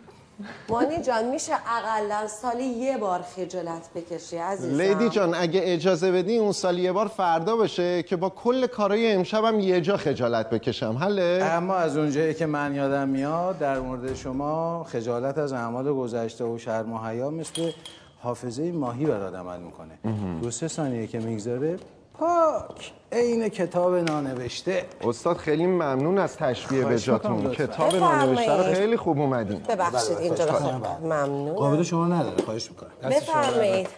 [0.70, 6.38] مانی جان میشه اقلا سالی یه بار خجالت بکشی عزیزم؟ لیدی جان اگه اجازه بدی
[6.38, 10.98] اون سال یه بار فردا باشه که با کل کارهای امشبم یه جا خجالت بکشم
[11.02, 16.44] حله؟ اما از اونجایی که من یادم میاد در مورد شما خجالت از اعمال گذشته
[16.44, 17.72] و شرم و حیا مثل
[18.20, 20.00] حافظه ماهی بر آدم عمل می‌کنه.
[20.42, 21.78] دو سه ثانیه که می‌گذاره
[22.20, 24.86] پاک عین کتاب نانوشته.
[25.02, 27.52] استاد خیلی ممنون از تشبیه جاتون.
[27.52, 27.96] کتاب.
[27.96, 29.60] نانوشته رو خیلی خوب اومدین.
[29.60, 31.54] ببخشید اینجا رو خب ممنون.
[31.54, 33.10] قابل شما نداره خواهش می‌کنم.
[33.10, 33.90] بفرمایید.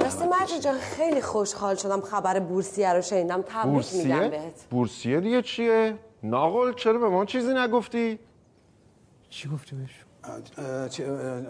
[0.00, 3.44] راستی مجید جان خیلی خوشحال شدم خبر بورسیه رو شنیدم.
[3.46, 4.64] تبریک میگم بهت.
[4.70, 8.18] بورسیه دیگه چیه؟ ناقل چرا به ما چیزی نگفتی؟
[9.30, 10.04] چی گفتی بهش؟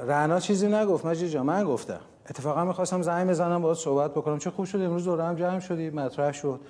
[0.07, 2.01] رعنا چیزی نگفت مجید جان من گفتم.
[2.31, 4.39] اتفاقا می‌خواستم زنگ بزنم باهات صحبت بکنم.
[4.39, 6.61] چه خوب شد امروز دوره هم جمع شدی مطرح شد.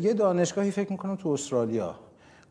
[0.00, 1.94] یه دانشگاهی فکر می‌کنم تو استرالیا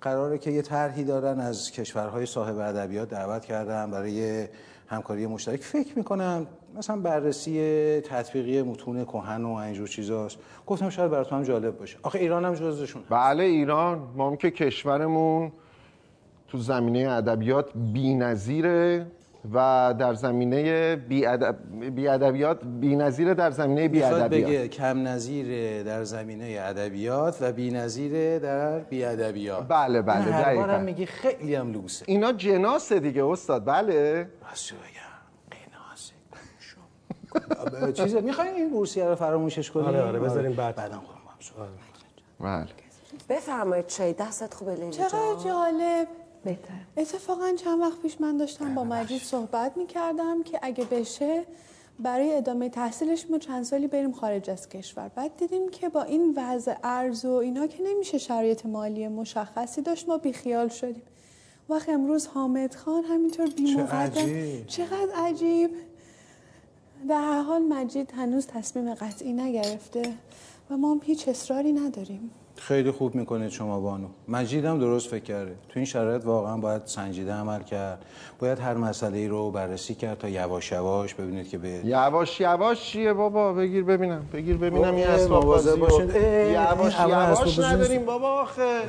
[0.02, 4.48] قراره که یه طرحی دارن از کشورهای صاحب ادبیات دعوت کردن برای
[4.88, 5.62] همکاری مشترک.
[5.62, 10.38] فکر می‌کنم مثلا بررسی تطبیقی متون کهن و اینجور چیزاست.
[10.68, 11.98] گفتم شاید براتون هم جالب باشه.
[12.04, 15.52] آخه ایران هم جزشون بله ایران ما که کشورمون
[16.48, 19.08] تو زمینه ادبیات بی‌نظیره.
[19.54, 20.95] و در زمینه
[21.95, 28.80] بی‌ادبیات بی‌نظیره در زمینه بی‌ادبیات بگه کم نظیر در زمینه ادبیات و بی نظیر در
[28.80, 29.67] بی ادبیات.
[29.67, 30.62] بله بله هر دقیقاً.
[30.62, 32.06] بارم میگی خیلی هم لوسه.
[32.08, 33.65] اینا جناسه دیگه استاد.
[33.65, 34.28] بله.
[34.52, 35.10] بس چه بگم.
[35.52, 36.13] قناسه
[37.93, 40.75] چیز می‌خواین این بورسیه رو فراموشش کنیم؟ آره، آره، بذاریم بعد.
[40.75, 41.19] بعدم خودم
[42.39, 42.65] بله.
[43.30, 46.08] بفرمایید چای دستت خوبه لیلی چقدر جالب.
[46.43, 51.43] بهتر اتفاقا چند وقت پیش من داشتم با مجید صحبت می‌کردم که اگه بشه
[51.99, 55.08] برای ادامه تحصیلش ما چند سالی بریم خارج از کشور.
[55.08, 60.10] بعد دیدیم که با این وضع ارز و اینا که نمیشه شرایط مالی مشخصی داشت
[60.10, 61.04] ما بیخیال شدیم.
[61.69, 64.67] وقت امروز حامد خان همینطور بی عجیب.
[64.67, 65.69] چقدر عجیب.
[67.10, 70.13] در هر حال مجید هنوز تصمیم قطعی نگرفته
[70.69, 72.32] و ما هم هیچ اصراری نداریم.
[72.60, 74.08] خیلی خوب می‌کنید شما بانو.
[74.28, 75.52] مجید هم درست فکر کرده.
[75.52, 78.06] تو این شرایط واقعا باید سنجیده عمل کرد.
[78.39, 82.82] باید هر مسئله ای رو بررسی کرد تا یواش یواش ببینید که به یواش یواش
[82.82, 84.26] چیه بابا؟ بگیر ببینم.
[84.34, 86.15] بگیر ببینم این اسباب بازی باشید.
[86.15, 88.06] یواش یواش نداریم.
[88.06, 88.80] بابا آخه.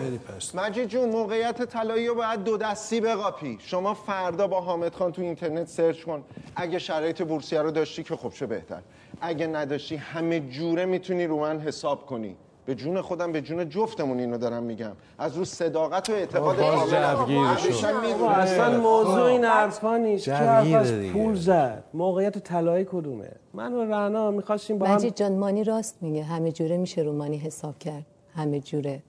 [0.54, 3.58] مجید جون موقعیت طلایی رو باید دو دستی بقاپی.
[3.60, 6.22] شما فردا با حامد خان تو اینترنت سرچ کن.
[6.56, 8.80] اگه شرایط بورسیه رو داشتی که خب چه بهتر.
[9.20, 12.36] اگه نداشتی همه جوره می‌تونی رو من حساب کنی.
[12.66, 14.92] به جون خودم به جون جفتمون اینو دارم میگم.
[15.18, 16.60] از رو صداقت و اعتقاد.
[16.60, 20.24] اصلا موضوع این حرفا نیست.
[20.24, 20.92] که از.
[20.92, 25.96] پول زد؟ موقعیت طلایی کدومه؟ من و رنا می‌خواستیم با هم مجید جان مانی راست
[26.00, 26.22] میگه.
[26.22, 28.06] همه جوره میشه رو مانی حساب کرد.
[28.34, 29.02] همه جوره.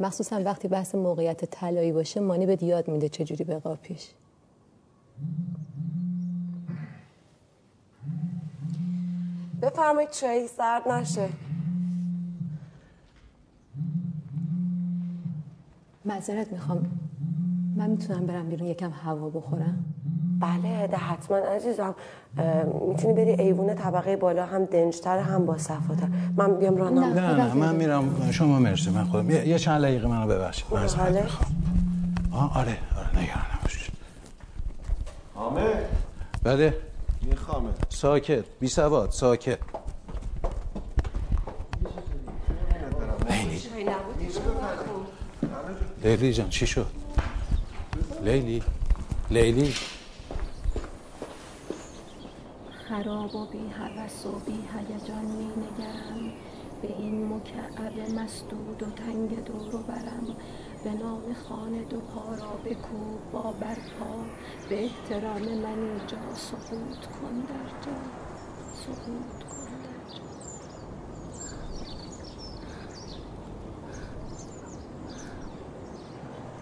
[0.00, 4.08] مخصوصا وقتی بحث موقعیت طلایی باشه مانی بهت یاد میده چجوری به پیش
[9.62, 11.28] بفرمایید چای سرد نشه.
[16.04, 16.86] معذرت می‌خوام.
[17.76, 19.84] من می‌تونم برم بیرون یکم هوا بخورم؟
[20.40, 21.94] بله ده حتما عزیزم.
[22.88, 26.08] می‌تونی بری ایوون طبقه بالا هم دنجتر هم با صفاتر.
[26.36, 27.14] من بیام رانم نه.
[27.14, 28.30] نه نه من میرم.
[28.30, 29.30] شما مرسی من خودم.
[29.30, 30.66] یه یه چند دقیقه منو ببخشید.
[30.72, 31.22] معذرت بله.
[31.22, 31.52] می‌خوام.
[32.32, 33.90] آره آره نگران نباش
[35.34, 35.62] حامد
[36.42, 36.74] بله
[37.22, 39.58] میخوامه ساکت بی سواد ساکت.
[46.04, 46.86] لیلی جان چی شد؟
[48.22, 48.62] لیلی؟
[49.30, 49.74] لیلی؟
[52.88, 56.32] خراب و بی هوس و بی هیجان می نگرم.
[56.82, 60.36] به این مکعب مسدود و تنگ دور و برم.
[60.84, 64.24] به نام خانه دو پا را بکوب با برپا.
[64.68, 67.96] به احترام من اینجا سقوط کن در جا
[68.74, 69.63] سقوط کن.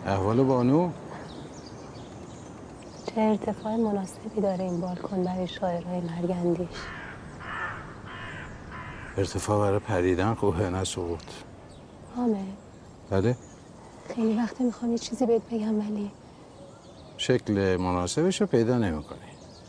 [0.07, 0.91] احوال بانو؟
[3.07, 6.69] چه ارتفاع مناسبی داره این بالکن برای شاعرهای مرگندیش
[9.17, 11.23] ارتفاع برای پریدن خوبه نه سقوط.
[12.17, 12.37] حامد
[13.11, 13.37] بله؟
[14.15, 16.11] خیلی وقته می‌خوام یه چیزی بهت بگم ولی
[17.17, 19.19] شکل مناسبش رو پیدا نمی‌کنی.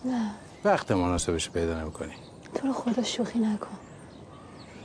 [0.05, 0.31] نه.
[0.65, 2.13] وقت مناسبش رو پیدا نمی‌کنی.
[2.55, 3.77] تو رو خدا شوخی نکن.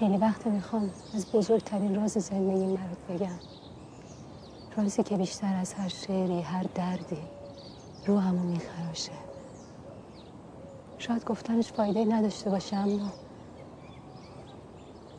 [0.00, 3.57] خیلی وقت می‌خوام از بزرگترین راز زندگیم برات بگم.
[4.78, 7.18] رازی که بیشتر از هر شعری هر دردی
[8.06, 9.12] روحمو میخراشه.
[10.98, 13.12] شاید گفتنش فایده نداشته باشه اما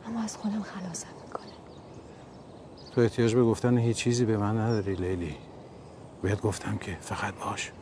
[0.06, 1.52] اما از خودم خلاصم می‌کنه.
[2.94, 5.36] تو احتیاج به گفتن هیچ چیزی به من نداری لیلی.
[6.22, 7.72] بهت گفتم که فقط باش.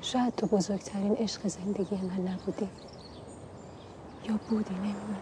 [0.00, 2.68] شاید تو بزرگترین عشق زندگی من نبودی.
[4.28, 5.16] یا بودی نمی‌دونم.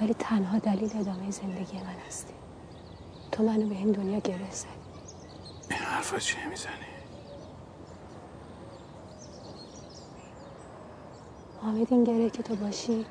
[0.00, 2.37] ولی تنها دلیل ادامه زندگی من هستی.
[3.38, 4.68] تو منو به این دنیا گره زدی
[5.70, 6.72] این حرفا چیه می‌زنی؟
[11.62, 13.06] حامد این گره که تو باشی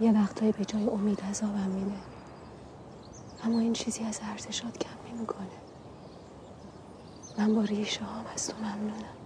[0.00, 1.96] یه وقتایی به جای امید عذابم میده.
[3.44, 5.46] اما این چیزی از ارزشات کم نمی‌کنه.
[7.38, 9.16] من با ریشه هام از تو ممنونم.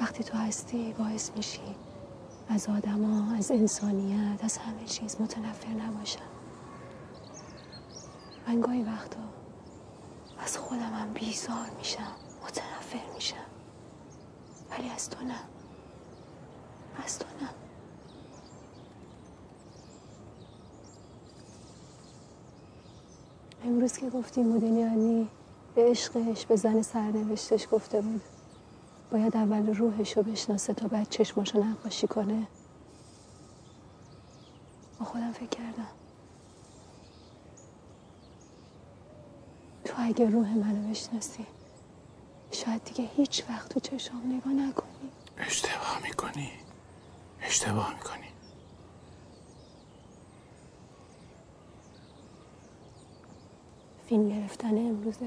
[0.00, 1.76] وقتی تو هستی باعث میشی
[2.48, 6.29] از آدما از انسانیت از همه چیز متنفر نباشم.
[8.48, 9.20] من گاهی وقتا
[10.38, 12.12] از خودم هم بیزار میشم
[12.44, 13.46] متنفر میشم.
[14.70, 15.40] ولی از تو نه.
[17.04, 17.50] از تو نه.
[23.64, 25.28] امروز که گفتی مدلیانی
[25.74, 28.22] به عشقش به زن سرنوشتش گفته بود.
[29.12, 32.46] باید اول روحش رو بشناسه تا بعد چشماشو نقاشی کنه.
[34.98, 35.99] با خودم فکر کردم.
[39.90, 41.46] تو اگه روح منو بشناسی
[42.52, 45.10] شاید دیگه هیچ وقت تو چشام نگاه نکنی.
[45.38, 46.50] اشتباه می‌کنی.
[47.42, 48.26] اشتباه می‌کنی.
[54.06, 55.20] فیلم گرفتن امروزت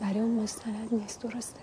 [0.00, 1.60] برای اون مستند نیست درسته؟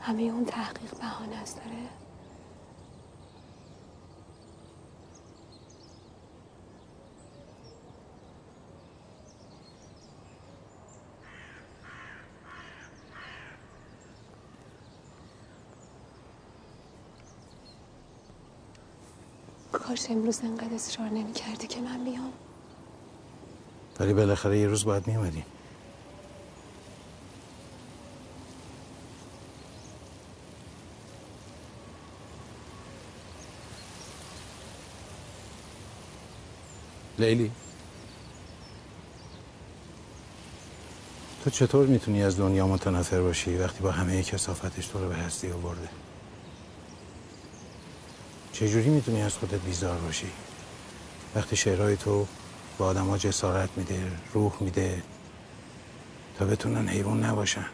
[0.00, 2.01] همه اون تحقیق بهانه است داره
[19.92, 22.32] کاش امروز انقدر اصرار نمی کردی که من بیام؟
[24.00, 25.44] ولی بالاخره یه روز باید میومدیم
[37.18, 37.50] لیلی.
[41.44, 45.52] تو چطور می‌تونی از دنیا متنفر باشی وقتی با همه کسافتش تو رو به هستی
[45.52, 45.88] آورده؟
[48.52, 50.30] چجوری می‌تونی از خودت بیزار باشی؟
[51.34, 52.26] وقتی شعرهای تو
[52.78, 55.02] به آدم جسارت میده روح میده
[56.38, 57.66] تا بتونن حیوان نباشن.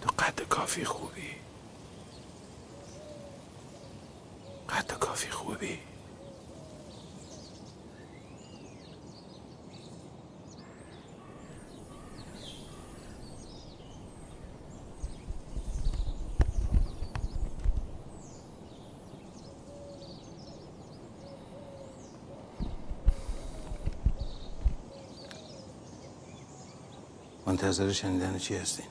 [0.00, 1.30] تو قد کافی خوبی
[4.68, 5.78] قد کافی خوبی
[27.68, 28.86] منتظر شنیدن چی هستین؟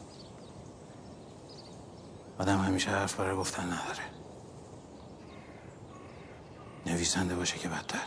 [2.39, 4.03] آدم همیشه حرف برای گفتن نداره.
[6.85, 7.99] نویسنده باشه که بدتر.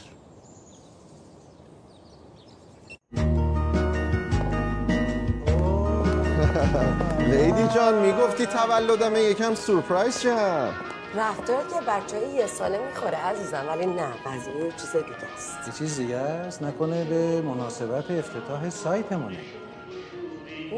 [7.18, 10.74] لیدی جان می‌گفتی تولدمه یکم سورپرایز شم.
[11.14, 15.68] رفتار که بچه های یه ساله می‌خوره عزیزم ولی نه قضیه یه چیز دیگه است.
[15.68, 19.38] یه چیز دیگه است؟ نکنه به مناسبت افتتاح سایتمونه.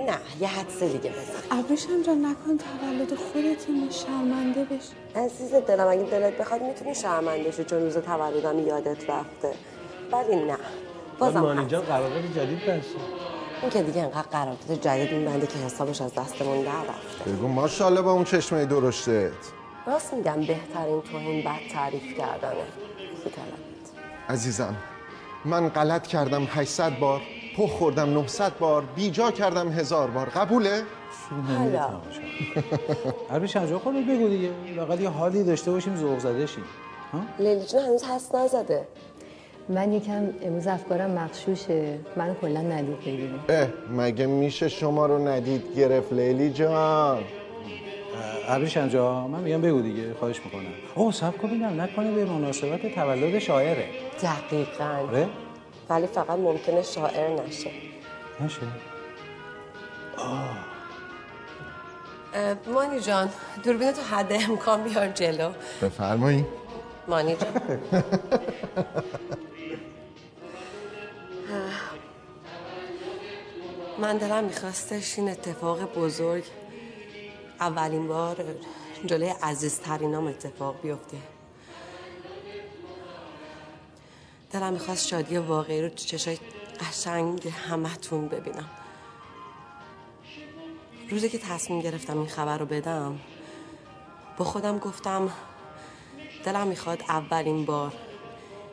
[0.02, 1.58] نه یه حدس دیگه بزن.
[1.58, 7.64] ابریشم جان نکن تولد خودتون شرمنده بشی عزیز دلم اگه دلت بخواد می‌تونی شرمنده شی
[7.64, 9.54] چون روز تولدم یادت رفته.
[10.12, 10.56] ولی نه.
[11.18, 11.66] بازم مانی.
[11.66, 12.98] جان قرارداد جدید بسته
[13.62, 17.30] این که دیگه انقدر قرارداد جدید میبنده که حسابش از دستمون در رفته.
[17.30, 19.32] بگو ماشاءالله با اون چشمه درشتت.
[19.86, 22.64] راست میگم بهترین توهین بد تعریف کردنه.
[24.28, 24.76] عزیزم
[25.44, 27.20] من غلط کردم 800 بار.
[27.56, 30.28] پخ خوردم 900 بار بیجا کردم هزار بار.
[30.28, 30.82] قبوله؟
[31.58, 31.88] حالا.
[33.30, 34.50] عربی شنجا خودت بگو دیگه.
[34.76, 36.64] لاقل یه حالی داشته باشیم ذوق زده شیم.
[37.12, 38.86] ها؟ لیلی جون هنوز حس نزده.
[39.68, 41.98] من یکم امروز افکارم مخشوشه.
[42.16, 47.18] من کلا ندید بگیریم اه مگه میشه شما رو ندید گرفت لیلی جان؟
[48.48, 50.62] عربی شنجا من میگم بگو دیگه خواهش می‌کنم.
[50.94, 53.84] اوه سب کن ببینم نکنه به مناسبت تولد شاعره.
[54.22, 54.84] دقیقا.
[55.08, 55.28] آره؟
[55.88, 57.70] ولی فقط ممکنه شاعر نشه.
[58.40, 58.60] نشه؟
[62.34, 63.30] اه، مانی جان
[63.64, 65.52] دوربین تو حد امکان بیار جلو.
[65.82, 66.46] بفرمایید
[67.08, 67.52] مانی جان.
[73.98, 76.44] من دلم میخواستش این اتفاق بزرگ
[77.60, 78.36] اولین بار
[79.06, 81.16] جلوی عزیزترینام اتفاق بیفته.
[84.52, 86.38] دلم می‌خواست شادی واقعی رو تو چشای
[86.80, 88.70] قشنگ همتون ببینم.
[91.10, 93.20] روزی که تصمیم گرفتم این خبر رو بدم
[94.38, 95.30] با خودم گفتم
[96.44, 97.92] دلم می‌خواد اولین بار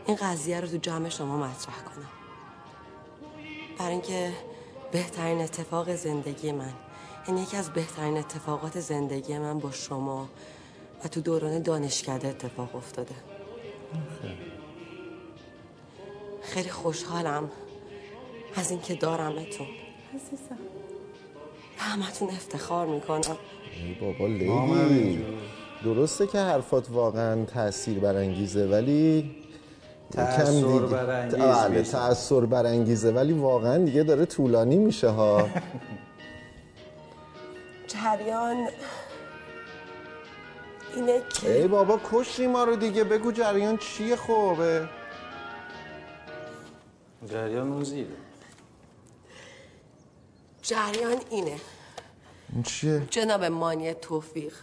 [0.05, 2.09] این قضیه رو تو جمع شما مطرح کنم.
[3.77, 4.33] برای اینکه
[4.91, 6.73] بهترین اتفاق زندگی من
[7.27, 10.29] یعنی یکی از بهترین اتفاقات زندگی من با شما
[11.03, 13.15] و تو دوران دانشکده اتفاق افتاده.
[16.49, 17.51] خیلی خوشحالم
[18.55, 19.67] از اینکه دارمتون
[20.15, 20.57] عزیزم.
[21.77, 23.37] به همتون افتخار می‌کنم.
[23.83, 25.25] ای بابا لیلی
[25.83, 29.31] درسته که حرفات واقعا تاثیر برانگیزه ولی
[30.11, 31.91] تأثیر برانگیز میشه.
[31.91, 35.47] تأثیر برانگیزه ولی واقعا دیگه داره طولانی میشه ها.
[37.87, 38.67] جریان
[40.95, 44.98] اینه که ای بابا کشی ما رو دیگه بگو جریان چیه خوبه؟
[47.27, 48.07] جریان اون زیره.
[50.61, 51.55] جریان اینه.
[52.53, 54.53] این چیه؟ جناب مانی توفیق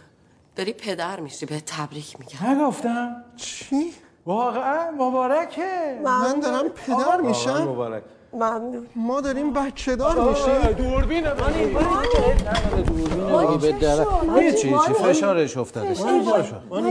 [0.55, 2.61] داری پدر میشی به تبریک میگم.
[2.61, 3.23] نگفتم.
[3.35, 3.93] چی؟
[4.25, 5.99] واقعا مبارکه.
[6.03, 7.63] من دارم پدر میشم.
[7.63, 8.03] مبارک.
[8.33, 8.87] ممنون.
[8.95, 10.71] ما داریم بچه دار میشیم.
[10.71, 11.65] دوربینه مانی.
[13.31, 14.05] مانی به در
[14.39, 15.93] هیچی هیچی فشارش افتاده.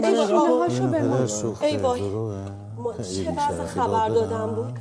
[0.01, 2.01] پدر سوخته ای وای.
[2.93, 4.79] چه وضع خبر دادم بود؟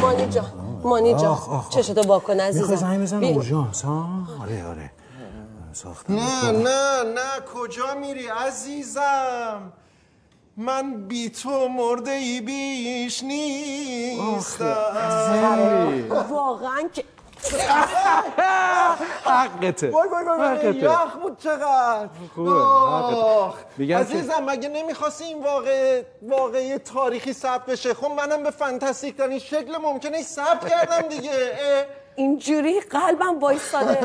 [0.00, 0.44] مانی جان
[0.82, 1.38] مانی جان.
[1.70, 4.08] چشتو واکن عزیزم؟ می‌خوای زنگ بزن اورژانس؟ ها
[4.42, 4.90] آره آره.
[5.72, 6.14] ساختم.
[6.14, 7.40] نه نه نه.
[7.54, 9.72] کجا میری عزیزم؟
[10.56, 14.64] من بی تو مرده ای بیش نیستم.
[16.30, 17.04] واقعا که
[19.24, 20.74] حقته وای وای وای حقته.
[20.74, 22.50] یخ بود چقدر خوبه،.
[23.78, 23.96] حقته.
[23.96, 29.76] عزیزم مگه نمی‌خواستی این واقع واقعی تاریخی ثبت بشه خب منم به فانتاستیک ترین شکل
[29.82, 31.30] ممکنه ثبت کردم دیگه.
[32.18, 33.98] اینجوری قلبم وایستاده.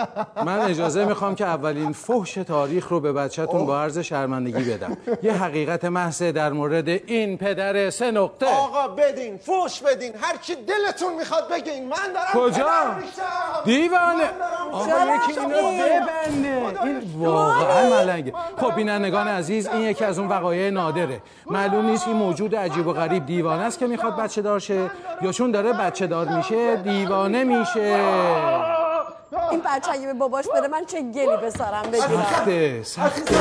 [0.46, 4.96] من اجازه می‌خوام که اولین فحش تاریخ رو به بچهتون با عرض شرمندگی بدم.
[5.22, 8.46] یه حقیقت محض در مورد این پدر سه نقطه.
[8.46, 10.12] آقا بدین فوش بدین.
[10.20, 11.88] هر چی دلتون می‌خواد بگین.
[11.88, 12.66] من دارم کجا؟
[13.64, 14.24] دیوانه.
[14.72, 15.56] آقا یکی اینو.
[15.56, 16.82] ببنده.
[16.84, 18.32] این واقعا ملنگه.
[18.56, 21.20] خب بینندگان عزیز این یکی از اون وقایع نادره.
[21.46, 24.90] معلوم نیست این موجود عجیب و غریب دیوانه است که می‌خواد بچه دار شه
[25.22, 27.80] یا چون داره بچه دار میشه دیوانه میشه.
[29.50, 33.34] این بچه اگه به باباش بره من چه گلی بسارم بگیرم؟ سخته سخته.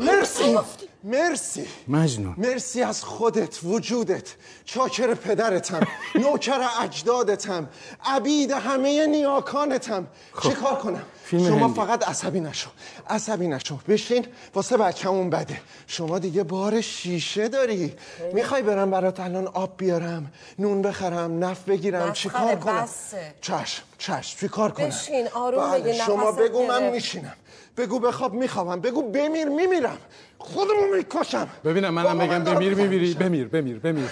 [0.00, 0.58] مرسی.
[1.04, 1.66] مرسی.
[1.88, 2.34] مجنون.
[2.36, 4.34] مرسی از خودت وجودت
[4.64, 5.80] چاکر پدرتم
[6.22, 7.68] نوکر اجدادتم
[8.04, 10.06] عبید همه نیاکانتم.
[10.42, 11.74] چه کار کنم؟ شما هندی.
[11.74, 12.70] فقط عصبی نشو.
[13.08, 13.76] عصبی نشو.
[13.88, 15.60] بشین واسه بچه‌مون بده.
[15.86, 17.94] شما دیگه بار شیشه داری.
[18.32, 23.34] می‌خوای برم برات الان آب بیارم نون بخرم نف بگیرم؟ مسخره، چی کار کنم؟ بسه.
[23.40, 24.38] چشم چشم.
[24.40, 26.90] چی کار کنم؟ بشین، آروم بله، شما بگو من.
[26.90, 27.36] میشینم
[27.76, 29.98] بگو بخواب میخوابم بگو بمیر میمیرم
[30.38, 31.48] خودمو می‌کشم.
[31.64, 33.14] ببینم منم بگم بمیر میمیری.
[33.14, 34.08] بمیر بمیر بمیر.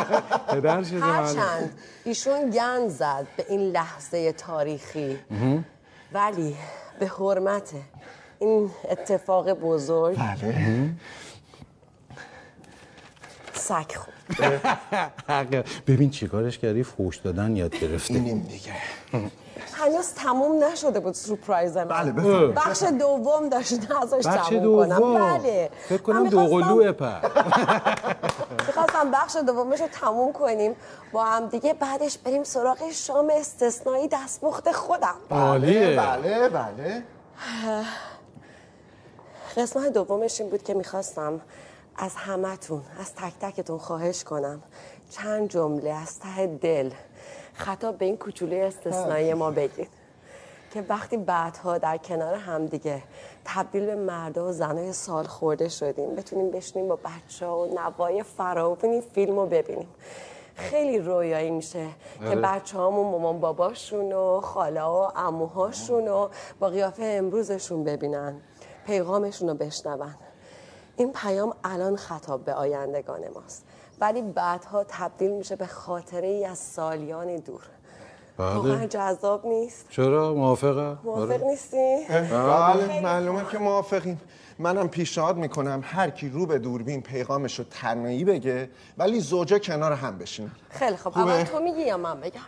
[0.52, 1.00] پدر شده.
[1.00, 5.18] هرچند ایشون گند زد به این لحظه تاریخی.
[6.12, 6.56] ولی
[6.98, 7.70] به حرمت
[8.38, 10.88] این اتفاق بزرگ بله.
[13.70, 14.16] سگ خورد.
[15.28, 15.64] حقه.
[15.86, 18.14] ببین چیکارش کردی؟ فوش دادن یاد گرفته.
[18.14, 18.72] اینیم دیگه.
[19.72, 21.84] هنوز تموم نشده بود سورپرایز من.
[21.88, 22.54] بله، بفرمایید.
[22.54, 24.98] بخش دوم داشت بچه تموم کنم.
[24.98, 25.70] دوم بله.
[25.88, 27.06] فکر کنم می‌خواستم- دوقلوه پر.
[28.66, 30.76] می‌خواستم بخش دومش رو تموم کنیم
[31.12, 31.74] با هم دیگه.
[31.74, 35.14] بعدش بریم سراغ شام استثنایی دستمخت خودم.
[35.30, 35.96] عالیه.
[35.96, 37.02] بله بله.
[39.56, 41.40] قسمت دومش این بود که می‌خواستم
[41.96, 44.62] از همتون از تک تکتون خواهش کنم.
[45.10, 46.90] چند جمله از ته دل.
[47.54, 49.88] خطاب به این کوچولوی استثنایی ما بگید.
[50.70, 53.02] که وقتی بعدها در کنار همدیگه
[53.44, 58.22] تبدیل به مردا و زنای سال خورده شدیم بتونیم بشینیم با بچه ها و نوای
[58.22, 59.88] فراوون این فیلم رو ببینیم.
[60.54, 61.86] خیلی رویایی میشه
[62.20, 62.40] که آره.
[62.40, 66.28] بچه هامون مامان باباشون و خاله و اموهاشون و
[66.60, 68.40] با قیافه امروزشون ببینن
[68.86, 70.14] پیغامشون رو بشنون.
[71.00, 73.64] این پیام الان خطاب به آیندگان ماست.
[74.00, 77.60] ولی بعدها تبدیل میشه به خاطره ای از سالیان دور.
[78.38, 79.86] واقعا بله جذاب نیست.
[79.90, 84.20] چرا؟ موافقم موافق نیستی؟ بله معلومه که موافقیم.
[84.58, 89.92] منم پیشنهاد می‌کنم هر کی رو به دوربین پیغامش رو تنهایی بگه ولی زوجه کنار
[89.92, 90.50] هم بشینن.
[90.70, 91.18] خیلی خب.
[91.18, 92.40] اول تو میگی یا من بگم؟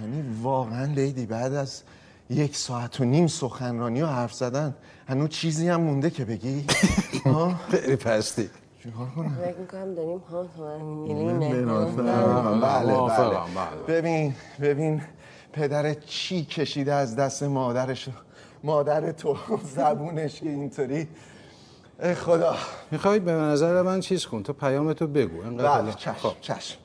[0.00, 1.82] یعنی واقعا لیدی بعد از
[2.30, 4.74] یک ساعت و نیم سخنرانی و حرف زدن
[5.08, 6.66] هنوز چیزی هم مونده که بگی؟
[7.24, 8.50] ها؟ خیلی پستی.
[8.82, 10.42] چیکار کنم؟ فکر می‌کنم داریم ها
[12.56, 13.38] بله بله.
[13.54, 14.00] بله.
[14.00, 15.02] ببین ببین
[15.52, 18.08] پدر چی کشیده از دست مادرش؟
[18.64, 19.36] مادر تو
[19.74, 21.08] زبونش که اینطوری.
[22.02, 22.56] ای خدا.
[22.90, 25.42] می‌خوای به نظر من چیز کن تو پیامتو بگو.
[25.42, 25.92] انقدر بله.
[25.92, 26.34] چشم خب.
[26.40, 26.78] چشم.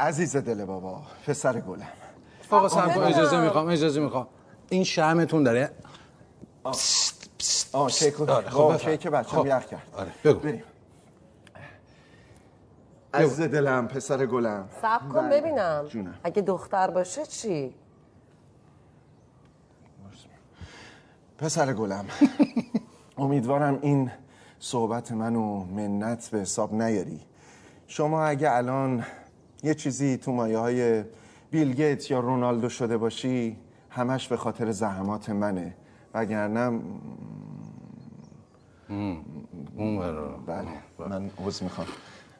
[0.00, 1.88] عزیز دل بابا پسر گلم.
[2.50, 4.26] آقا سر کن اجازه می‌خوام اجازه می‌خوام.
[4.68, 5.70] این شمتون داره
[6.64, 6.74] آه.
[7.38, 8.76] کیک رو آره، خب.
[8.76, 9.46] کیک بچه خب.
[9.46, 9.82] یخ کرد.
[9.96, 10.40] آره بگو.
[10.40, 10.62] بریم.
[13.14, 14.68] عزیز دلم پسر گلم.
[14.82, 15.86] سب کن ببینم.
[15.88, 16.14] جونم.
[16.24, 17.74] اگه دختر باشه چی؟
[21.38, 22.04] پسر گلم
[23.18, 24.10] امیدوارم این
[24.58, 27.20] صحبت منو منت به حساب نیاری.
[27.86, 29.04] شما اگه الان
[29.62, 31.04] یه چیزی تو مایه های
[31.50, 33.56] بیل گیتس یا رونالدو شده باشی
[33.90, 35.74] همش به خاطر زحمات منه.
[36.14, 36.80] وگرنه
[39.76, 41.86] اون برا بله من عوض می‌خوام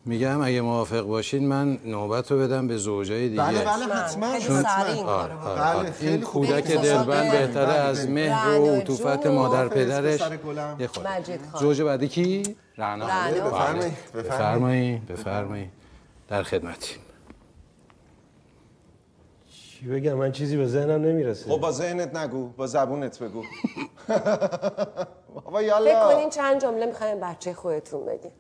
[0.05, 4.53] میگم اگه موافق باشین من نوبت رو بدم به زوجای دیگه بله بله حتما این
[4.53, 5.91] آره، آره، بله، آره.
[5.91, 6.21] خیلی این.
[6.21, 8.15] کودک بله، دلبند بله، بهتره بله، از بله.
[8.15, 9.27] مهر و عطوفت.
[9.27, 10.21] مادر پدرش.
[10.79, 11.07] یه خان.
[11.61, 13.31] زوج بعدی کی رعنا رعنا.
[13.31, 13.41] بله.
[13.41, 15.07] بفرمایید، بفرمایید.
[15.07, 15.71] بفرمایید بفرمایید
[16.29, 16.99] در خدمتیم
[19.81, 21.51] چی بگم؟ من چیزی به ذهنم نمی‌رسه.
[21.51, 23.43] خب با ذهنت نگو با زبونت بگو.
[25.35, 28.33] بابا فکر یالا کنین چند جمله می‌خوایم بچه خودتون بگین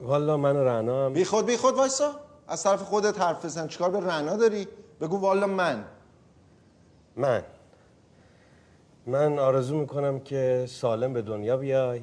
[0.00, 2.10] والا من و رعنا هم بی خود بی خود وایسا.
[2.48, 3.66] از طرف خودت حرف بزن.
[3.66, 4.68] چیکار به رنا داری؟
[5.00, 5.84] بگو والا من.
[7.16, 7.42] من.
[9.06, 12.02] من آرزو می‌کنم که سالم به دنیا بیای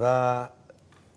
[0.00, 0.48] و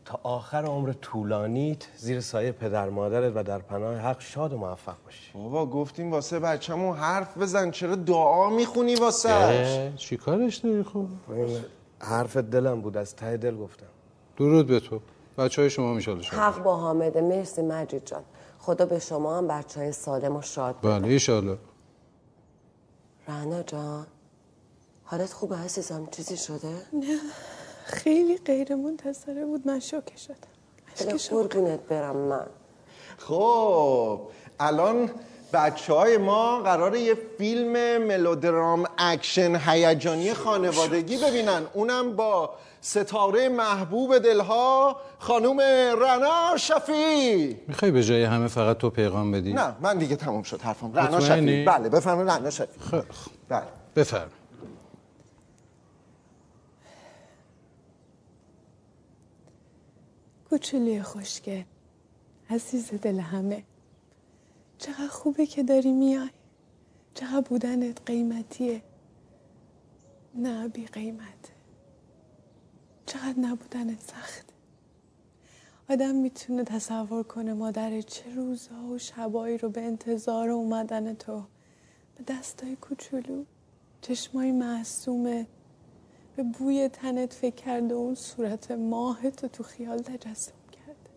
[0.06, 4.96] تا آخر عمر طولانیت زیر سایه پدر مادرت و در پناه حق شاد و موفق
[5.06, 5.32] باشی.
[5.34, 7.72] بابا گفتیم واسه بچه‌مون حرف بزن.
[7.72, 11.60] چرا دعا می‌خونی واسه چی کارش داری خب این
[12.00, 12.98] حرف دلم بود.
[12.98, 13.86] از ته دل گفتم.
[14.38, 15.00] درود به تو.
[15.38, 16.40] بچه های شما میشاله شما.
[16.40, 17.22] حق با حامده.
[17.22, 18.24] مرسی مجید جان.
[18.60, 21.00] خدا به شما هم بچه های سالم و شاد بده.
[21.00, 21.58] بله ایشالا
[23.28, 24.08] رنا جان
[25.04, 26.76] حالت خوبه عزیزم؟ چیزی شده؟
[27.92, 31.18] خیلی غیر منتظره بود من شوکه شدم.
[31.30, 32.46] قربونت برم من.
[33.18, 34.22] خب
[34.60, 35.10] الان
[35.54, 41.62] بچه های ما قراره یه فیلم ملودرام اکشن هیجانی خانوادگی ببینن.
[41.74, 42.50] اونم با
[42.82, 45.60] ستاره محبوب دلها خانوم
[46.02, 50.62] رنا شفی می‌خوای به جای همه فقط تو پیغام بدی؟ نه من دیگه تموم شد
[50.62, 50.94] حرفم.
[50.94, 53.04] رنا؟ شفی بله بفرمایید رنا شفی خب.
[53.50, 53.64] بله.
[53.96, 54.30] بفرم
[60.52, 61.64] کوچولی خوشگل
[62.50, 63.64] عزیز دل همه.
[64.78, 66.30] چقدر خوبه که داری میای.
[67.14, 68.82] چقدر بودنت قیمتیه.
[70.36, 71.52] نه بی قیمت.
[73.06, 74.46] چقدر نبودنت سخت.
[75.90, 81.44] آدم می‌تونه تصور کنه مادر چه روزها و شبایی رو به انتظار اومدن تو.
[82.16, 83.44] به دستای کوچولو.
[84.02, 85.48] چشمای معصومه.
[86.44, 91.10] به بوی تنت فکر کرده اون صورت ماهت رو تو خیال تجسم کرده.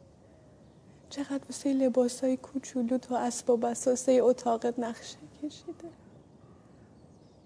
[1.11, 5.89] چقدر واسه لباسای کوچولو تو اسباب اساسه اتاقت نقشه کشیده.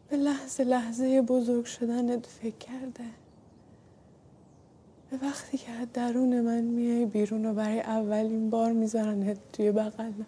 [0.08, 3.04] به لحظه لحظه بزرگ شدنت فکر کرده.
[5.10, 10.26] به وقتی که درون من میای بیرون و برای اولین بار میذارنت توی بغلم.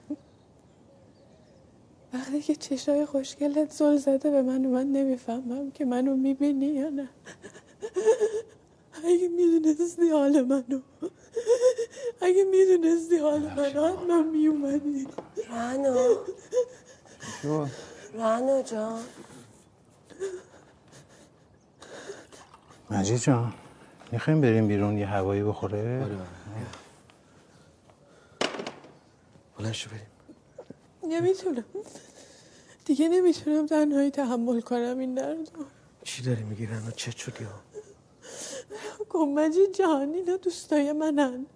[2.15, 6.89] وقتی که چشای خوشگلت زل زده به من و من نمی‌فهمم که منو می‌بینی یا
[6.89, 7.09] نه.
[9.05, 10.81] اگه می‌دونستی حال منو.
[12.21, 15.09] اگه می‌دونستی حال منو حتما میومدی
[15.51, 16.17] رنا
[18.15, 19.01] رنا جان.
[22.91, 23.53] مجید جان
[24.13, 26.07] می‌خوایم بریم بیرون یه هوایی بخوره؟
[29.59, 30.10] بلند شو بریم.
[31.11, 31.65] نمی‌تونم.
[32.85, 35.51] دیگه نمی‌تونم تنهایی تحمل کنم این درد
[36.05, 37.49] چی داری میگی رنا چه یا
[39.09, 41.47] کن مجید جان اینا دوستای منن.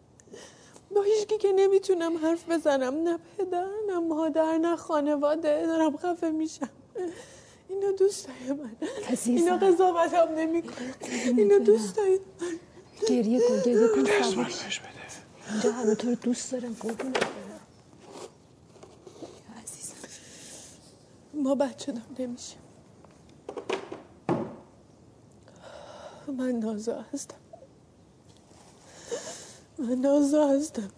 [0.94, 2.94] با هیچکی که نمی‌تونم حرف بزنم.
[3.08, 5.66] نه پدر نه مادر نه خانواده.
[5.66, 6.68] دارم خفه میشم.
[7.68, 8.76] اینا دوستای من
[9.08, 9.36] عزیزم.
[9.36, 10.94] اینا قضاوتم نمی‌کنن.
[11.38, 12.58] اینا دوستای من
[13.08, 14.06] گریه کن گریه کن.
[15.50, 16.76] اینجا همه تو رو دوست دارم.
[16.80, 17.60] قربونت برم
[19.62, 19.94] عزیزم
[21.42, 22.58] ما بچه دار نمیشیم
[26.38, 27.36] من نازا هستم.
[29.78, 30.90] من نازا هستم.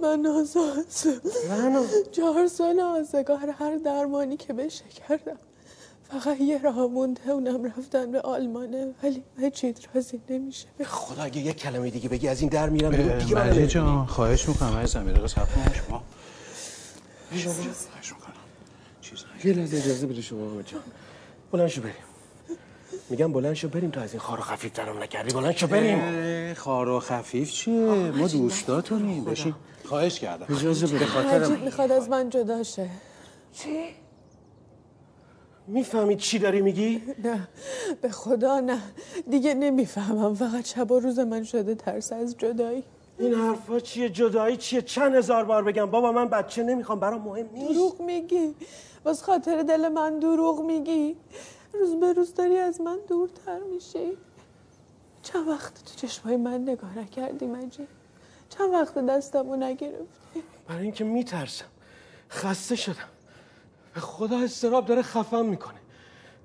[0.00, 1.20] من نازا هستم.
[1.50, 1.84] رنا.
[2.12, 5.38] چهار سال آزگار هر درمانی که بشه کردم.
[6.10, 10.66] فقط یه راه مونده اونم رفتن به آلمانه ولی مجید راضی نمیشه.
[10.84, 13.18] خدا اگه یه کلمه دیگه بگی از این در میرم بیرون.
[13.18, 13.66] دیگه مجید نمی‌بینی.
[13.66, 15.72] جان خواهش می‌کنم عزیزم یه دقیقه صبر کن.
[15.72, 16.02] شما.
[17.30, 18.27] خواهش می‌کنم.
[19.44, 20.80] یه لحظه اجازه بده شما بابا جان.
[21.52, 21.94] بلند شو بریم.
[23.10, 25.34] میگم بلند شو بریم تو از این خار و خفیف درم نکردی.
[25.34, 25.98] بلند شو بریم.
[26.02, 27.74] اه، خار و خفیف چیه
[28.10, 29.24] ما دوستاتونیم.
[29.24, 29.54] بشین.
[29.84, 30.56] خواهش کردم.
[30.56, 31.06] اجازه بده.
[31.06, 32.90] خاطرم می‌خواد از من جدا شه.
[35.66, 37.48] می‌فهمی چی داری میگی؟ نه
[38.02, 38.78] به خدا نه.
[39.30, 40.34] دیگه نمی‌فهمم.
[40.34, 42.82] فقط شب و روز من شده ترس از جدایی.
[43.18, 45.90] این حرفا چیه؟ جدایی چیه؟ چند هزار بار بگم.
[45.90, 47.00] بابا من بچه نمی‌خوام.
[47.00, 47.70] برام مهم نیست.
[47.70, 48.54] دروغ میگی.
[49.04, 51.16] باز خاطر دل من دروغ میگی.
[51.74, 54.16] روز به روز داری از من دورتر میشی.
[55.22, 57.88] چند وقت تو چشمای من نگاه نکردی مجید؟
[58.48, 61.64] چند وقت دستمو نگرفتی؟ برای اینکه میترسم.
[62.30, 63.08] خسته شدم.
[63.94, 65.78] به خدا استراب داره خفم می‌کنه.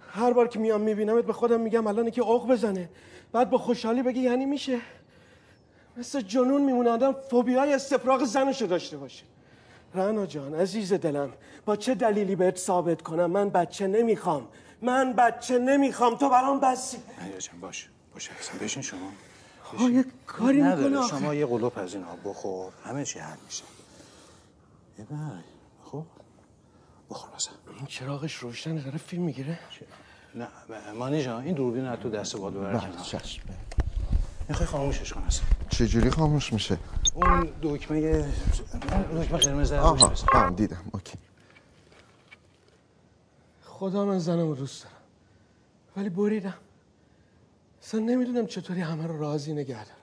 [0.10, 2.90] هر بار که میام میبینمت به خودم میگم الان که عق بزنه.
[3.32, 4.82] بعد با خوشحالی بگی یعنی میشه.
[5.98, 6.90] مثل جنون میمونه.
[6.90, 9.24] آدم فوبیای استفراغ زنشو داشته باشه.
[9.94, 11.34] رنا جان عزیز دلم
[11.66, 14.48] با چه دلیلی بهت ثابت کنم؟ من بچه نمی‌خوام.
[14.82, 16.16] من بچه نمی‌خوام.
[16.16, 16.98] تو برام بسی.
[17.40, 17.90] جان باش.
[18.14, 19.12] باش اصلا بشین شما.
[19.78, 22.74] آه یه کاری نداره می‌کنه شما یه قلوب از این آب بخور.
[22.86, 23.64] همه چی حل میشه.
[25.00, 25.20] یه بای.
[25.84, 26.06] خب؟
[27.10, 28.82] بخور بزن این چراغش روشنه.
[28.82, 29.60] داره فیلم می‌گیره.
[30.36, 30.48] نه
[30.98, 33.42] مانی جان این دوربین رو تو دست باد ببر چشم.
[34.50, 36.78] می‌خوای خاموشش کن اصلا چجوری خاموش میشه؟
[37.14, 38.22] اون دکمه
[39.22, 40.14] دکمه قرمز آها.
[40.34, 41.18] آه دیدم اوکی.
[43.64, 44.96] خدا من زنم رو دوست دارم.
[45.98, 46.58] ولی بریدم.
[47.82, 49.98] اصلا نمی‌دونم چطوری همه رو راضی نگه دارم.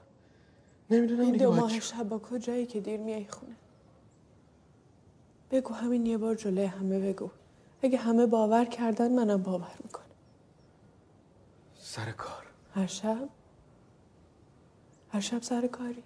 [0.90, 3.56] نمی‌دونم این دو ماه شب با کجایی که دیر میای خونه؟
[5.50, 7.30] بگو همین یه بار جلوی همه بگو.
[7.82, 10.04] اگه همه باور کردن منم باور می‌کنم.
[11.78, 12.46] سر کار.
[12.74, 13.28] هر شب؟
[15.12, 16.02] هر شب سر کاری.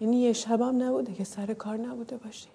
[0.00, 2.48] یعنی یه شبم نبوده که سر کار نبوده باشی.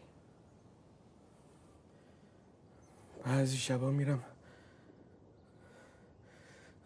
[3.26, 4.24] بعضی شبا میرم.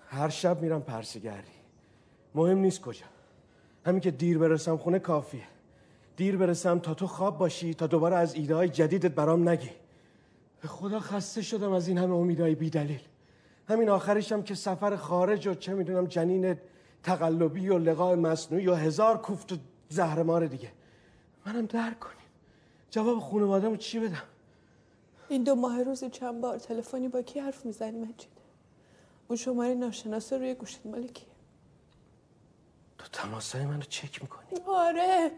[0.07, 1.43] هر شب میرم پرسیگری.
[2.35, 3.05] مهم نیست کجا.
[3.85, 5.43] همین که دیر برسم خونه کافیه.
[6.17, 9.71] دیر برسم تا تو خواب باشی تا دوباره از ایده های جدیدت برام نگی.
[10.61, 13.01] به خدا خسته شدم از این همه امیدهای بی دلیل
[13.67, 16.57] همین آخرشم که سفر خارج و چه می‌دونم جنین
[17.03, 19.55] تقلبی و لقاء مصنوعی و هزار کوفت و
[19.89, 20.71] زهرمار دیگه.
[21.45, 22.15] منم درک کنین
[22.91, 24.23] جواب خانواده‌مو چی بدم؟
[25.29, 28.29] این دو ماه روزی چند بار تلفنی با کی حرف می‌زنی مجید؟
[29.27, 31.27] اون شماره ناشناسه روی گوشت مال کیه؟
[32.97, 35.31] تو تماسای منو چک می‌کنی؟ آره.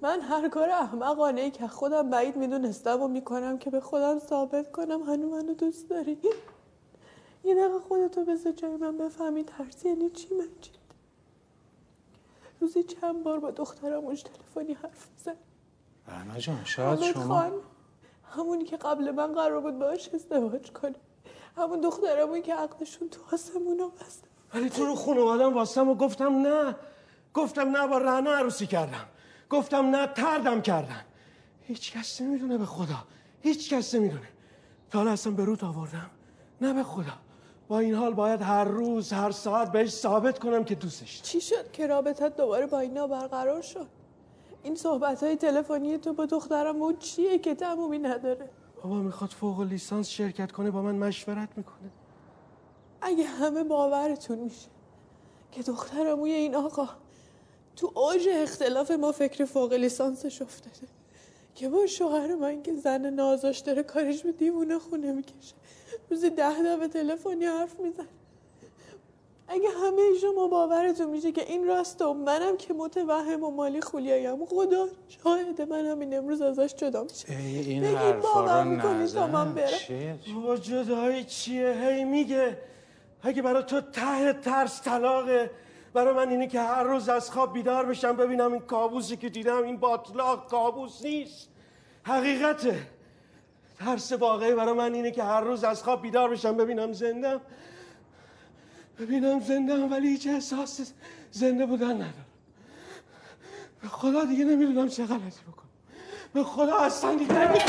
[0.00, 4.72] من هر کار احمقانه ای که خودم بعید می‌دونستم و می‌کنم که به خودم ثابت
[4.72, 6.18] کنم هنو منو دوست داری.
[7.44, 10.81] یه دقیقه خودتو بذار جای من بفهمی ترسی یعنی چی مجید؟
[12.62, 15.36] روزی چند بار با دخترم اونش تلفنی حرف میزن
[16.08, 17.52] رنا جان شاید شما خان
[18.36, 20.94] همونی که قبل من قرار بود باهاش ازدواج کنه.
[21.56, 24.28] همون دخترمون که عقلشون تو آسمونا بسته.
[24.54, 26.76] ولی تو رو خانوادم واستم و گفتم نه.
[27.34, 29.06] گفتم نه با رهنا عروسی کردم.
[29.50, 31.04] گفتم نه تردم کردن
[31.62, 33.04] هیچ کس نمی‌دونه به خدا.
[33.40, 34.28] هیچ کس نمی‌دونه.
[34.90, 36.10] تا حالا اصلا به رود آوردم.
[36.60, 37.12] نه به خدا.
[37.68, 41.22] با این حال باید هر روز هر ساعت بهش ثابت کنم که دوستش.
[41.22, 43.86] چی شد که رابطت دوباره با اینا برقرار شد؟
[44.62, 48.50] این صحبت های تلفنی تو با دخترم اون چیه که تمومی نداره؟
[48.82, 51.90] بابا می‌خواد فوق لیسانس شرکت کنه با من مشورت می‌کنه.
[53.00, 54.68] اگه همه باورتون میشه
[55.52, 56.88] که دخترموی این آقا
[57.76, 60.86] تو اوج اختلاف ما فکر فوق لیسانسش افتاده
[61.54, 65.54] که با شوهر من که زن نازاش داره کارش به دیوونه خونه می‌کشه.
[66.12, 68.06] روزی ده دفعه تلفنی حرف میزن
[69.48, 74.46] اگه همه شما باورتون میشه که این راست و منم که متوهم و مالی خولیایم
[74.46, 79.54] خدا شاهده من همین امروز ازش جدا میشه این حرفا رو تا نزن.
[79.66, 82.58] چیه؟ بابا جدایی چیه؟ هی میگه.
[83.22, 85.50] اگه برای تو ته ترس طلاقه
[85.94, 89.62] برای من اینه که هر روز از خواب بیدار بشم ببینم این کابوسی که دیدم
[89.62, 91.48] این باطلاق کابوس نیست.
[92.02, 92.86] حقیقته.
[93.84, 96.56] ترس واقعی برای من اینه که هر روز از خواب بیدار بشم.
[96.56, 97.40] ببینم زندم.
[98.98, 100.92] ببینم زندم ولی هیچ احساس
[101.30, 102.26] زنده بودن ندارم.
[103.82, 105.68] به خدا دیگه نمی‌دونم چه غلطی بکنم.
[106.34, 107.66] به خدا اصلا دیگه نمی‌دونم.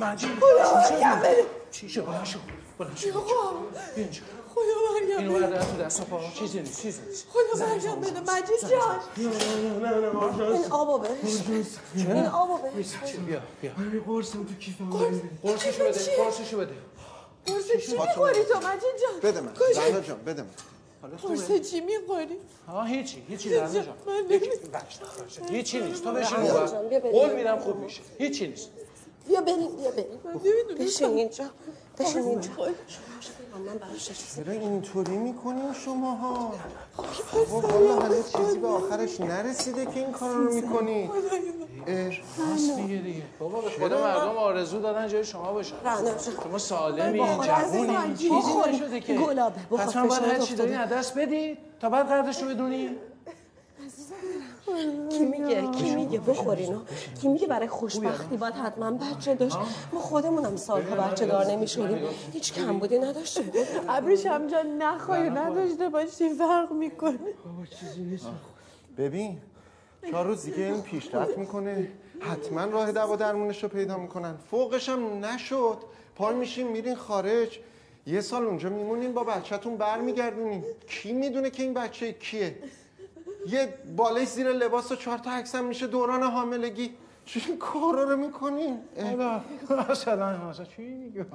[0.00, 0.30] مجید
[1.70, 2.38] چی شد؟ بلند شو
[2.78, 3.12] بلند شو.
[3.12, 3.22] بیا
[3.96, 4.22] اینجا.
[4.54, 4.62] خدا
[5.00, 9.00] مریم اینو بردار تو دست پا چیزی نیست چیزی نیست خدا مریم بده مجید جان
[9.82, 11.12] نه نه نه آرژانس این آبو بهش
[11.96, 12.86] این آبو بهش
[13.26, 14.90] بیا بیا من قرصم تو کیفم
[15.42, 16.74] قرصشو بده قرصشو بده
[17.46, 22.36] قرص چی می‌خوری تو مجید جان بده من رنا جان بده من قرص چی می‌خوری
[22.66, 23.94] ها هیچی هیچی رنا جان.
[25.50, 26.36] هیچی نیست تو بشین.
[27.12, 28.68] قول میدم خوب میشه هیچی نیست
[29.28, 31.44] بیا بریم بیا بریم بشین اینجا
[31.98, 32.50] بشین اینجا.
[32.58, 33.96] من
[34.36, 36.54] چرا اینطوری می‌کنین شما ها
[37.50, 41.10] بابا والا هنوز چیزی به آخرش نرسیده که این کار رو می‌کنی
[42.38, 43.22] راست میگه دیگه.
[43.38, 45.76] بابا به خدا مردم آرزو دارن جای شما باشن.
[46.44, 48.16] شما سالمی جوونی.
[48.16, 48.30] چیزی.
[48.72, 50.96] نشده که گلابه، حتما باید هر چی داری افتاده.
[50.96, 52.90] از دست بدی تا بعد قدرش رو بدونی.
[55.08, 56.80] کی میگه؟ کی میگه؟ بخورینو
[57.22, 59.56] کی میگه برای خوشبختی باید حتما بچه داشت.
[59.92, 61.98] ما خودمونم سالها بچه دار نمی‌شدیم.
[62.32, 63.52] هیچ کم بودی نداشتیم
[63.88, 67.18] ابریش هم جان نخوای و نداشته باشی فرق می‌کنه.
[67.44, 68.26] بابا چیزی نیست.
[68.98, 69.38] ببین
[70.10, 71.88] چهار روز دیگه این پیشرفت می‌کنه.
[72.20, 74.34] حتما راه دوا درمونش رو پیدا می‌کنن.
[74.50, 75.78] فوقش هم نشد.
[76.16, 77.58] پای میشین میرین خارج.
[78.06, 82.58] یه سال اونجا میمونین با بچهتون برمیگردونین کی می‌دونه که این بچه کیه؟
[83.48, 86.94] یه بالش زیر لباس و چهار تا عکسم میشه دوران حاملگی.
[87.26, 88.78] چه این کارا رو می‌کنین
[89.68, 91.26] حالا مثلا مثلا چی میگه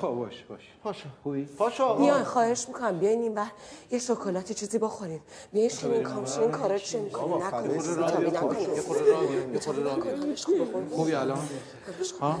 [0.00, 0.60] خب باش باش.
[0.82, 2.98] پاشا خوبی؟ پاشا میان خواهش می‌کنم.
[2.98, 3.46] بیاین این بر
[3.90, 8.36] یه شکلاتی چیزی بخوریم بیاین شیرین کامشین این کارا چه می‌کنی نکنید ویتامین
[9.86, 10.38] نکنید
[10.90, 11.38] خوبی الان؟
[12.20, 12.40] ها؟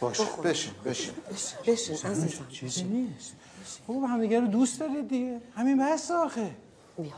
[0.00, 1.14] باش بشین بشین.
[1.66, 2.46] بشین عزیزم.
[2.50, 3.32] چیزی نیست.
[3.86, 5.40] خوب همدیگه رو دوست دارید دیگه.
[5.56, 6.50] همین بس آخه.
[6.98, 7.12] بیا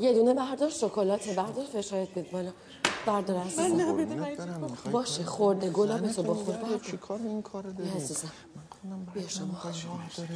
[0.00, 1.32] یه دونه بردار شکلاته.
[1.32, 2.50] بردار فشارت بید بالا.
[3.06, 4.76] بردار عزیزم.
[4.92, 5.70] باشه خورده.
[5.70, 6.56] گلابتو بخور.
[6.56, 6.78] بردار.
[6.78, 8.30] چی کار این کار داری؟ عزیزم.
[9.14, 9.46] بیا شما.
[10.16, 10.30] داره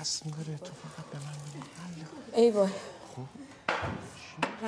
[0.00, 2.42] رسم داره تو فقط به من.
[2.42, 2.68] ای وای.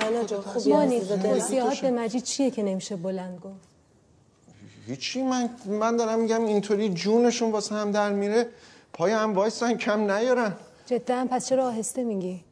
[0.01, 3.69] رنا جان خوبی دلم توصیحات به مجید چیه که نمیشه بلند گفت؟
[4.87, 8.47] هیچی من من دارم میگم اینطوری جونشون واسه هم در میره.
[8.93, 10.55] پای هم وایسن کم نیارن.
[10.85, 12.43] جدا پس چرا آهسته میگی؟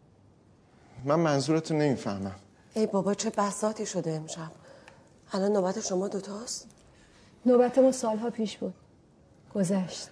[1.05, 2.35] من منظورتو نمی‌فهمم.
[2.73, 4.51] ای بابا چه بساتی شده امشب.
[5.31, 6.67] الان نوبت شما دوتاست؟
[7.45, 8.73] نوبت ما سالها پیش بود.
[9.55, 10.09] گذشت.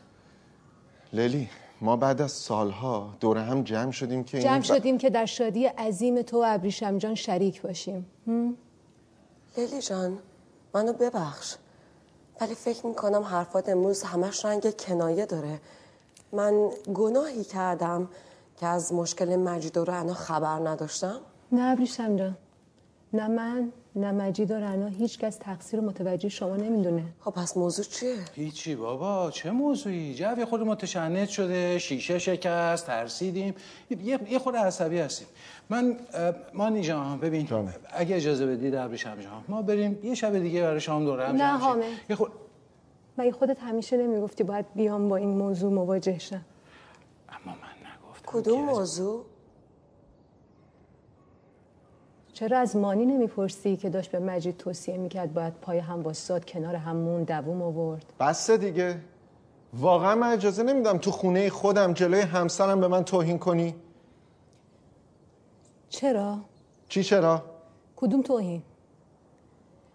[1.13, 1.49] لیلی
[1.81, 5.25] ما بعد از سالها دور هم جمع شدیم که جمع این ب- شدیم که در
[5.25, 8.05] شادی عظیم تو و ابریشم جان شریک باشیم.
[8.27, 8.57] هم؟
[9.57, 10.17] لیلی جان
[10.73, 11.55] منو ببخش.
[12.41, 15.59] ولی فکر می‌کنم حرفات امروز همش رنگ کنایه داره.
[16.31, 18.09] من گناهی کردم.
[18.57, 21.19] که از مشکل مجید و رعنا خبر نداشتم؟
[21.51, 22.37] نه ابریشم جان.
[23.13, 27.03] نه من نه مجید و رنا هیچ کس تقصیر متوجه شما نمی‌دونه.
[27.19, 33.55] خب پس موضوع چیه؟ هیچی بابا چه موضوعی؟ جو خود متشنج شده شیشه شکست ترسیدیم.
[33.89, 35.27] یه یه خود عصبی هستیم.
[35.69, 37.47] من اه، مانی جان ببین
[37.93, 41.57] اگه اجازه بدید ابریشم جان ما بریم یه شب دیگه برای شام دوره هم نه.
[41.57, 41.83] حامد.
[42.09, 42.31] یه خود
[43.17, 46.45] مگه خودت همیشه نمی‌گفتی باید بیام با این موضوع مواجه شم؟
[47.29, 47.55] اما
[48.41, 49.25] کدوم موضوع؟
[52.33, 56.75] چرا از مانی نمی‌پرسی که داشت به مجید توصیه می‌کرد باید پای هم واساد کنار
[56.75, 58.99] همون دووم آورد؟ بسته دیگه.
[59.73, 63.75] واقعا من اجازه نمیدم تو خونه خودم جلوی همسرم به من توهین کنی.
[65.89, 66.37] چرا؟
[66.89, 67.43] چی چرا؟
[67.95, 68.61] کدوم توهین؟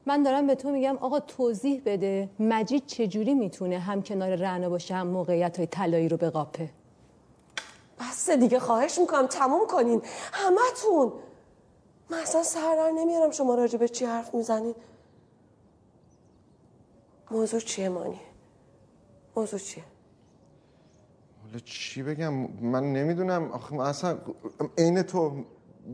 [0.07, 4.95] من دارم به تو میگم آقا توضیح بده مجید چجوری می‌تونه هم کنار رعنا باشه
[4.95, 6.71] هم موقعیت های طلایی رو بقاپه؟
[8.01, 10.03] بس دیگه خواهش می‌کنم تموم کنین.
[10.33, 11.13] همتون.
[12.11, 14.75] من اصلا سر در نمیارم شما راجع به چی حرف می‌زنین.
[17.31, 18.21] موضوع چیه مانی؟
[19.37, 19.85] موضوع چیه؟
[21.45, 23.53] حالا چی بگم؟ من نمی‌دونم.
[23.53, 24.19] آخه من اصلا
[24.79, 25.45] عین تو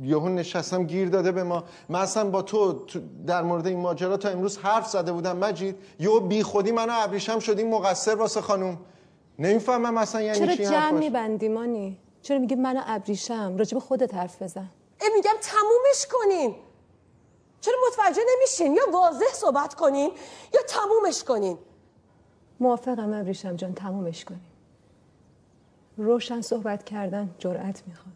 [0.03, 1.65] یهو نشستم گیر داده به ما.
[1.89, 2.73] من اصلا با تو
[3.27, 5.77] در مورد این ماجرا تا امروز حرف زده بودم مجید.
[6.01, 8.79] یهو بی خودی منو ابریشم شدیم مقصر واسه خانوم.
[9.39, 14.43] نمی‌فهمم اصلا یعنی چرا چی جمع میبندی مانی؟ چرا میگه منو ابریشم؟ راجب خودت حرف
[14.43, 14.71] بزن.
[15.01, 16.55] ای میگم تمومش کنین.
[17.61, 20.11] چرا متوجه نمیشین؟ یا واضح صحبت کنین
[20.55, 21.59] یا تمومش کنین.
[22.61, 24.47] موافقم ابریشم جان تمومش کنیم
[25.97, 28.15] روشن صحبت کردن جرأت می‌خواد.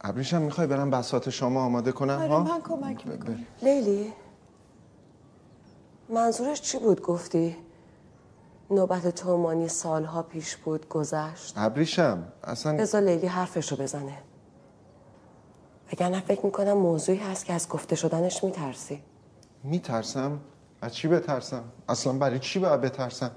[0.00, 3.46] ابریشم می‌خوای برم بسات شما آماده کنم؟ آره ها؟ من کمک می‌کنم.
[3.62, 4.12] لیلی؟
[6.10, 7.56] منظورش چی بود گفتی؟
[8.70, 11.54] نوبت تو مانی سالها پیش بود گذشت.
[11.56, 14.18] ابریشم اصلا بذار لیلی حرفشو بزنه.
[15.92, 19.02] وگرنه فکر می‌کنم موضوعی هست که از گفته شدنش میترسی.
[19.64, 20.40] میترسم؟
[20.82, 23.30] از چی بترسم؟ اصلا برای چی باید بترسم؟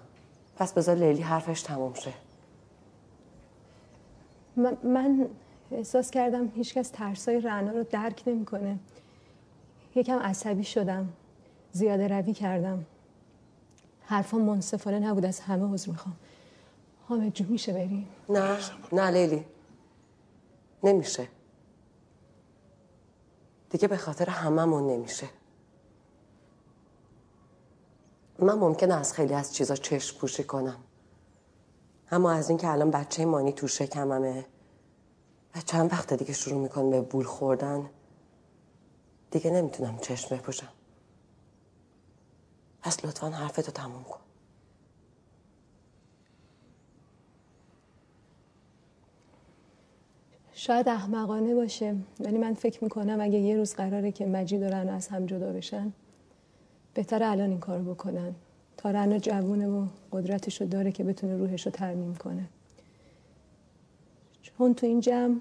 [0.56, 2.14] پس بذار لیلی حرفش تموم شه.
[4.56, 5.28] من, من
[5.72, 8.80] احساس کردم هیچکس ترسای رعنا رو درک نمی‌کنه.
[9.96, 11.10] یکم عصبی شدم.
[11.74, 12.86] زیاده روی کردم.
[14.02, 16.16] حرفا منصفانه نبود از همه عذر می‌خوام.
[17.08, 18.58] حامد جون میشه بریم نه
[18.92, 19.46] نه لیلی.
[20.84, 21.28] نمیشه.
[23.70, 25.28] دیگه به خاطر هممون نمیشه.
[28.40, 30.78] من ممکنه از خیلی از چیزا چشم پوشی کنم.
[32.12, 34.46] اما از اینکه الان بچه مانی تو شکممه
[35.56, 37.90] و چند وقت دیگه شروع می‌کنه به بول خوردن
[39.32, 40.70] دیگه نمی‌تونم چشم بپوشم.
[42.84, 44.20] پس لطفا حرفتو تموم کن.
[50.54, 54.94] شاید احمقانه باشه ولی من فکر می‌کنم اگه یه روز قراره که مجید و رنا
[54.94, 55.94] از هم جدا بشن
[56.94, 58.36] بهتره الان این کارو بکنن.
[58.78, 62.50] تا رنا جوونه و قدرتشو داره که بتونه روحشو ترمیم کنه.
[64.42, 65.40] چون تو این جمع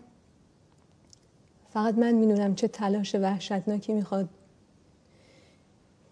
[1.71, 4.29] فقط من می‌دونم چه تلاش وحشتناکی می‌خواد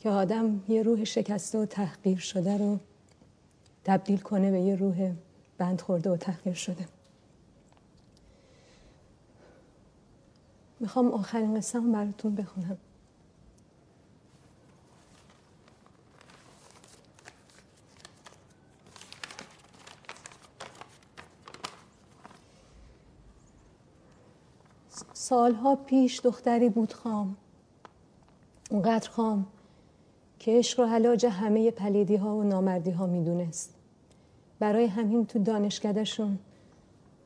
[0.00, 2.78] که آدم یه روح شکسته و تحقیر شده رو
[3.84, 5.12] تبدیل کنه به یه روح
[5.58, 6.88] بند خورده و تحقیر شده.
[10.80, 12.78] می‌خوام آخرین قصه براتون بخونم.
[25.12, 27.36] سالها پیش دختری بود خام
[28.70, 29.46] اونقدر خام
[30.40, 33.74] که عشق رو علاج همه پلیدی ها و نامردی ها می‌دونست.
[34.58, 36.38] برای همین تو دانشکدهشون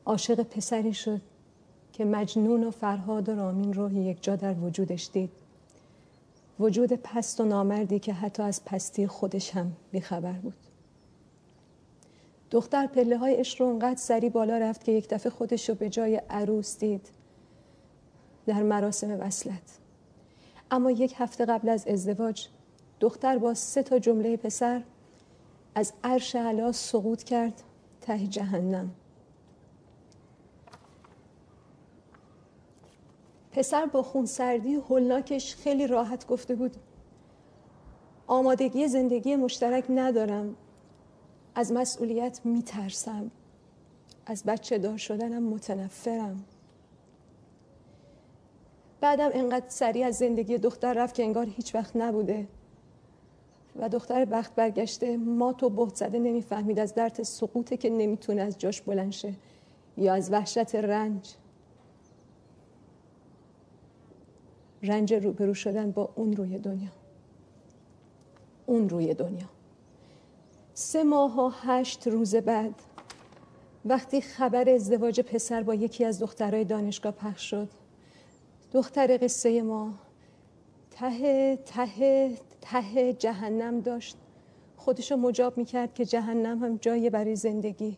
[0.05, 1.21] عاشق پسری شد
[1.93, 5.29] که مجنون و فرهاد و رامین رو یک جا در وجودش دید.
[6.59, 10.53] وجود پست و نامردی که حتی از پستی خودش هم بیخبر بود.
[12.51, 15.89] دختر پله های عشق رو اونقدر سری بالا رفت که یک دفعه خودش رو به
[15.89, 17.09] جای عروس دید
[18.45, 19.79] در مراسم وصلت.
[20.71, 22.47] اما یک هفته قبل از ازدواج
[22.99, 24.83] دختر با سه تا جمله پسر
[25.75, 27.63] از عرش علا سقوط کرد
[28.01, 28.91] ته جهنم.
[33.51, 36.75] پسر با خونسردی هولناکش خیلی راحت گفته بود
[38.27, 40.55] آمادگی زندگی مشترک ندارم
[41.55, 43.31] از مسئولیت میترسم
[44.25, 46.45] از بچه دار شدنم متنفرم.
[49.01, 52.47] بعدم انقدر سریع از زندگی دختر رفت که انگار هیچ وقت نبوده.
[53.75, 58.57] و دختر بخت برگشته ما تو بهت زده نمی‌فهمید از درد سقوطه که نمی‌تونه از
[58.57, 59.33] جاش بلند شه
[59.97, 61.33] یا از وحشت رنج.
[64.83, 66.91] رنج روبرو شدن با اون روی دنیا.
[68.65, 69.49] اون روی دنیا.
[70.73, 72.75] سه ماه و هشت روز بعد
[73.85, 77.69] وقتی خبر ازدواج پسر با یکی از دخترای دانشگاه پخش شد
[78.73, 79.93] دختر قصه ما
[80.95, 82.31] ته ته
[82.61, 84.17] ته جهنم داشت.
[84.77, 87.97] خودشو مجاب می‌کرد که جهنم هم جایی برای زندگی.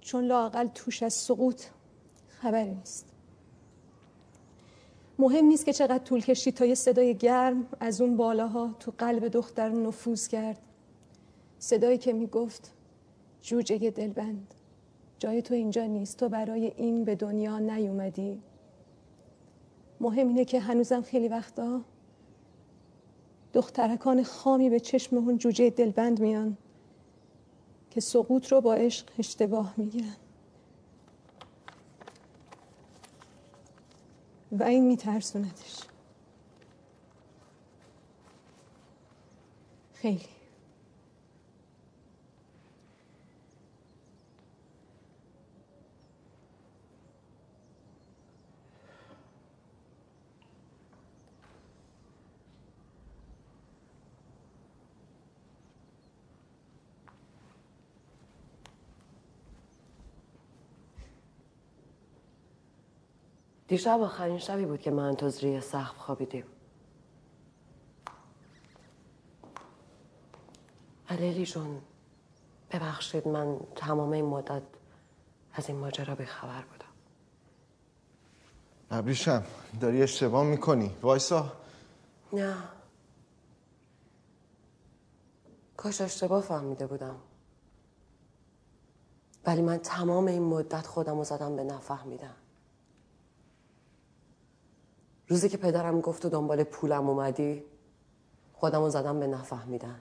[0.00, 1.62] چون لاقل توش از سقوط
[2.28, 3.06] خبری نیست.
[5.18, 9.28] مهم نیست که چقدر طول کشید تا یه صدای گرم از اون بالاها تو قلب
[9.28, 10.58] دختر نفوذ کرد.
[11.58, 12.72] صدایی که می‌گفت
[13.42, 14.54] جوجه دلبند.
[15.18, 18.42] جای تو اینجا نیست تو برای این به دنیا نیومدی.
[20.00, 21.80] مهم اینه که هنوزم خیلی وقتا
[23.52, 26.56] دخترکان خامی به چشم اون جوجه دلبند میان
[27.90, 30.16] که سقوط رو با عشق اشتباه می‌گیرن.
[34.52, 35.80] و این میترسوندش
[39.94, 40.39] خیلی.
[63.70, 66.44] دیشب آخرین شبی بود که من تو زیر سقف خوابیدیم.
[71.08, 71.82] علیلی جون
[72.70, 74.62] ببخشید من تمام این مدت
[75.52, 76.92] از این ماجرا به خبر بودم.
[78.90, 79.44] ابریشم
[79.80, 80.96] داری اشتباه می‌کنی.
[81.02, 81.52] وایسا.
[82.32, 82.56] نه.
[85.76, 87.16] کاش اشتباه فهمیده بودم.
[89.46, 92.34] ولی من تمام این مدت خودم رو زدم به نفهمیدم.
[95.30, 97.64] روزی که پدرم گفت و دنبال پولم اومدی
[98.52, 100.00] خودم رو زدم به نفهمیدن.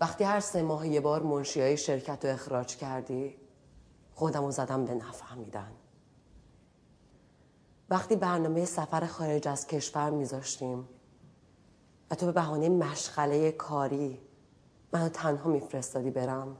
[0.00, 3.36] وقتی هر سه ماه یه بار منشی های شرکت رو اخراج کردی
[4.14, 5.72] خودم رو زدم به نفهمیدن.
[7.90, 10.88] وقتی برنامه سفر خارج از کشور میذاشتیم
[12.10, 14.20] و تو به بهانه مشغله کاری
[14.92, 16.56] منو تنها میفرستادی برم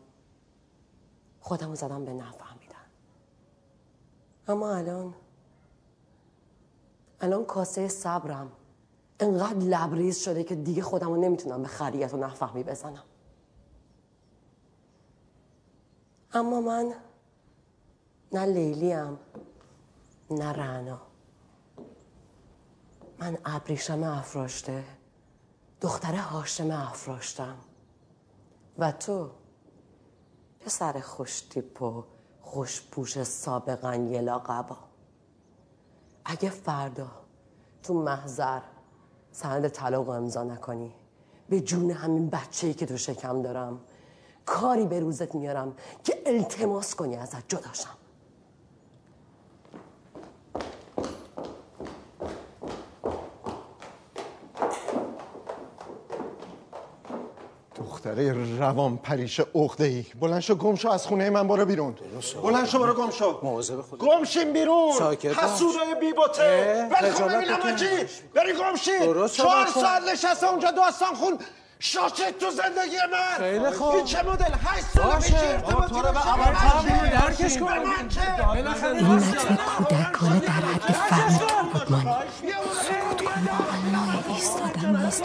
[1.41, 2.77] خودم رو زدم به نفهمیدن.
[4.49, 5.15] اما الان
[7.21, 8.53] الان کاسه صبرم
[9.21, 13.05] انقدر لبریز شده که دیگه خودم نمی‌تونم به خریت و نفهمی بزنم.
[16.33, 16.95] اما من
[18.33, 19.19] نه لیلیم
[20.31, 21.01] نه رعنا.
[23.19, 24.85] من ابریشم افراشته
[25.81, 27.57] دختر هاشم افراشتم.
[28.79, 29.31] و تو
[30.61, 32.05] پسر خوشتیپ و
[32.41, 34.90] خوشپوش سابقا یلا قبا
[36.31, 37.11] اگه فردا
[37.83, 38.61] تو محضر
[39.33, 40.93] سند طلاق امضا نکنی
[41.49, 43.81] به جون همین بچه ای که تو شکم دارم
[44.47, 47.97] کاری به روزت میارم که التماس کنی ازت جداشم
[58.05, 61.95] دختره روان پریش اغده ای بلند شو گم شو از خونه من برو بیرون.
[62.43, 63.41] بلند شو برو گم شو.
[63.43, 64.93] مواظب خود گم شین بیرون.
[64.99, 65.39] ساکت باش.
[65.39, 67.73] حسودای بی بوته بری کن خجالت ببینم بکش.
[67.73, 67.87] آجی.
[68.35, 69.67] بری گم شین درست چهار.
[69.67, 71.39] ساعت نشسته اونجا داستان خون.
[71.79, 73.39] شاشید تو زندگی من.
[73.39, 73.95] خیلی خوب.
[73.95, 75.35] این چه مدل؟ هشت سال پیش.
[75.35, 76.29] ارتباطی تو رو به.
[76.29, 77.73] اول من درکش؟ کن.
[78.57, 81.39] این متن کودکانه در حد فهم.
[81.39, 82.70] فرودگاه ایستادن
[84.97, 85.23] نیست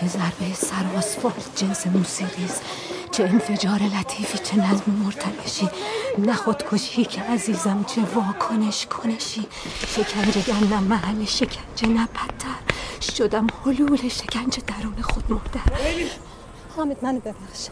[0.00, 2.62] که ضربه سر آسفالت جنس موسیقی است.
[3.10, 5.68] چه انفجار لطیفی چه نظم مرتعشی
[6.18, 9.46] نه خودکشی که عزیزم چه واکنش کنشی.
[9.86, 12.74] شکنجه گندم محل شکنجه نه بدتر
[13.16, 15.80] شدم حلول شکنجه درون خود مردر
[16.76, 17.68] حامد منو ببخش.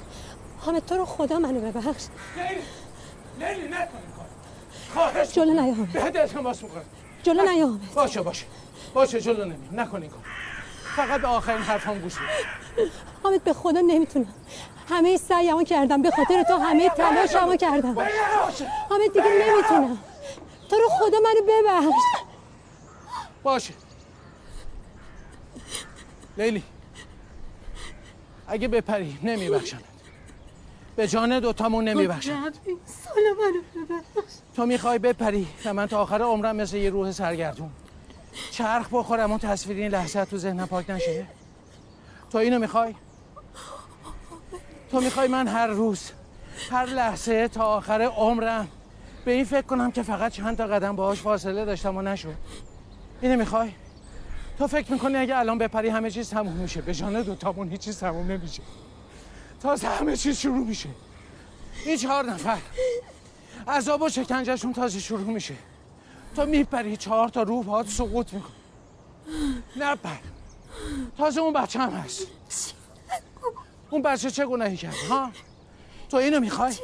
[0.58, 2.02] حامد تو رو خدا منو ببخش.
[3.38, 3.98] لیلی نکن
[4.94, 5.92] خواهش جلو نیا حامد.
[5.92, 6.82] بهت التماس می‌کنم.
[7.22, 7.94] جلو نیا حامد.
[7.94, 8.44] باشه باشه.
[8.94, 10.20] باشه جلو نمی نکن این کار
[10.96, 12.90] فقط به آخرین حرفام گوش بده.
[13.22, 14.34] حامد به خدا نمی‌تونم.
[14.88, 16.02] همه سعیمو کردم.
[16.02, 17.94] به خاطر تو همه تلاشمو کردم.
[18.88, 19.98] حامد دیگه نمی‌تونم.
[20.70, 21.94] تو رو خدا منو ببخش.
[23.42, 23.74] باشه.
[26.36, 26.62] لیلی
[28.46, 29.80] اگه بپری نمیبخشمت.
[30.96, 32.52] به جان دوتامون نمیبخشم.
[32.86, 34.32] سال منو ببخش.
[34.56, 37.70] تو می‌خوای بپری و من تا آخر عمرم مثل یه روح سرگردون.
[38.50, 41.26] چرخ بخورم اون تصویر این لحظه تو ذهنم پاک نشه.
[42.30, 42.94] تو اینو می‌خوای؟
[44.90, 46.10] تو می‌خوای من هر روز
[46.70, 48.68] هر لحظه تا آخر عمرم
[49.24, 52.34] به این فکر کنم که فقط چند تا قدم باهاش فاصله داشتم و نشد.
[53.20, 53.70] اینو می‌خوای؟
[54.58, 56.80] تو فکر می‌کنی اگه الان بپری همه چیز تموم میشه.
[56.80, 58.62] به جان دوتامون هیچ چیز تموم نمیشه.
[59.62, 60.88] تازه همه چیز شروع میشه.
[61.86, 62.58] این چهار نفر
[63.68, 65.54] عذاب و شکنجهشون تازه شروع میشه.
[66.36, 68.48] تو میپری چهار تا روح باهات سقوط میکن
[69.76, 70.10] نپر
[71.18, 72.26] تازه اون بچه هم هست.
[73.90, 75.30] اون بچه چه گناهی کرد ها؟
[76.10, 76.74] تو اینو می‌خوای؟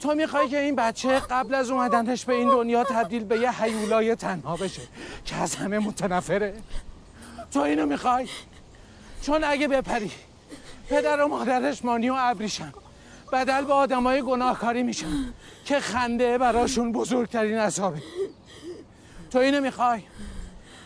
[0.00, 4.14] تو می‌خوای که این بچه قبل از اومدنش به این دنیا تبدیل به یه حیولای
[4.14, 4.82] تنها بشه
[5.24, 6.54] که از همه متنفره؟
[7.52, 8.28] تو اینو می‌خوای؟
[9.22, 10.10] چون اگه بپری
[10.88, 12.72] پدر و مادرش مانی و ابریشن
[13.32, 15.34] بدل به آدمای گناهکاری میشن
[15.64, 18.02] که خنده براشون بزرگترین عذابه.
[19.30, 20.02] تو اینو می‌خوای؟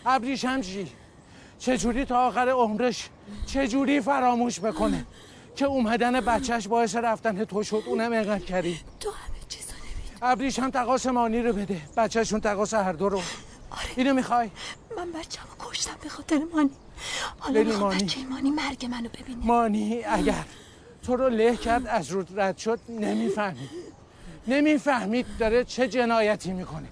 [0.05, 0.91] ابریشم چی؟
[1.59, 3.09] چجوری تا آخر عمرش
[3.45, 5.05] چجوری فراموش بکنه
[5.55, 10.17] که اومدن بچهش باعث رفتن تو شد؟ اونم اینقدر کردی تو همه چیزو نمی‌دونی.
[10.21, 11.81] ابریشم تقاس مانی رو بده.
[11.97, 13.21] بچهشون تقاس هر دو رو.
[13.95, 14.49] اینو می‌خوای؟
[14.97, 16.71] من بچه کشتم به خاطر مانی.
[17.39, 18.03] حالا مانی.
[18.03, 19.45] بچه مانی مرگ منو ببینه.
[19.45, 20.45] مانی اگر
[21.03, 23.69] تو رو له کرد از رود رد شد نمی‌فهمید
[24.47, 26.87] نمی‌فهمید داره چه جنایتی می‌کنه.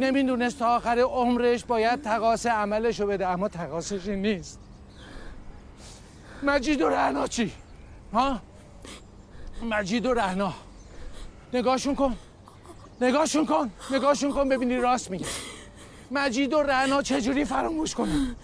[0.00, 4.58] نمی‌دونست تا آخر عمرش باید تقاس عملش رو بده اما تقاسش نیست.
[6.42, 7.52] مجید و رهنا چی؟
[8.12, 8.40] ها؟
[9.70, 10.54] مجید و رهنا
[11.52, 12.16] نگاهشون کن.
[13.00, 13.70] نگاهشون کن.
[13.90, 15.26] نگاهشون کن ببینی راست میگه.
[16.10, 18.36] مجید و رهنا چجوری فراموش کنن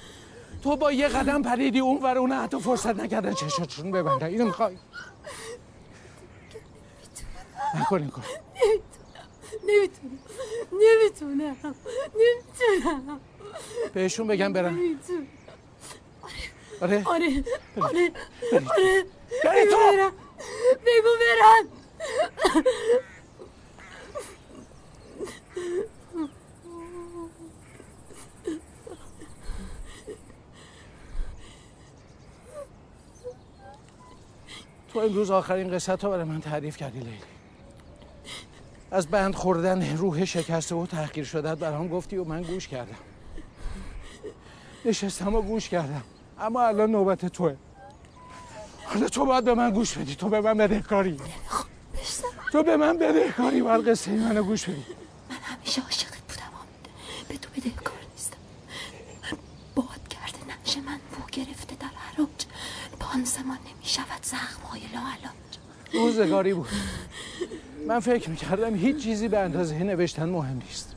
[0.63, 4.77] تو با یه قدم پریدی اون ور اون حتی فرصت نکردن چشاتشون ببندن اینو می‌خوای؟
[7.75, 8.25] نکن این کار
[9.67, 10.19] نمی‌تونم.
[10.73, 11.77] نمی‌تونم.
[12.15, 13.21] نمی‌تونم.
[13.95, 14.75] بهشون بگم برن.
[14.75, 15.27] نمی‌تونم.
[16.81, 17.03] آره.
[17.05, 17.45] آره.
[17.81, 18.13] آره.
[18.53, 19.05] آره.
[19.45, 20.13] بگو تو.
[20.87, 21.69] بگو برم
[34.93, 37.36] تو امروز آخرین قصت رو برای من تعریف کردی لیلی.
[38.91, 42.97] از بند خوردن روح شکسته و تحقیر شدت برام گفتی و من گوش کردم.
[44.85, 46.03] نشستم و گوش کردم.
[46.41, 47.57] اما الان نوبت توه.
[48.85, 50.15] حالا تو باید به من گوش بدی.
[50.15, 51.21] تو به من بدهکاری.
[52.53, 54.85] تو به من بدهکاری باید قصه منو گوش بدی.
[55.31, 56.89] من همیشه عاشقت بودم حامد
[57.29, 58.37] به تو بدهکار نیستم.
[59.75, 62.47] باد کرده نقش من بو گرفته در حراج
[63.01, 65.33] پانسمان نمی شود زخم های لاعلاج
[65.93, 66.69] روزگاری بود.
[67.87, 70.97] من فکر می‌کردم هیچ چیزی به اندازه نوشتن مهم نیست.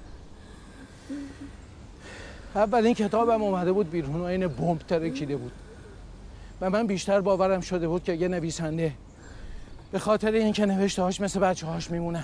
[2.56, 5.52] اولین کتابم اومده بود بیرون و این بمب ترکیده بود.
[6.62, 8.94] و من بیشتر باورم شده بود که یه نویسنده
[9.92, 12.24] به خاطر اینکه نوشته هاش مثل بچه هاش میمونن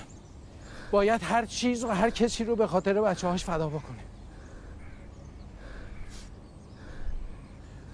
[0.91, 3.99] باید هر چیز و هر کسی رو به خاطر بچه هاش فدا بکنه.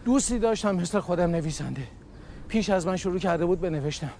[0.05, 1.87] دوستی داشتم مثل خودم نویسنده.
[2.47, 4.11] پیش از من شروع کرده بود به نوشتن.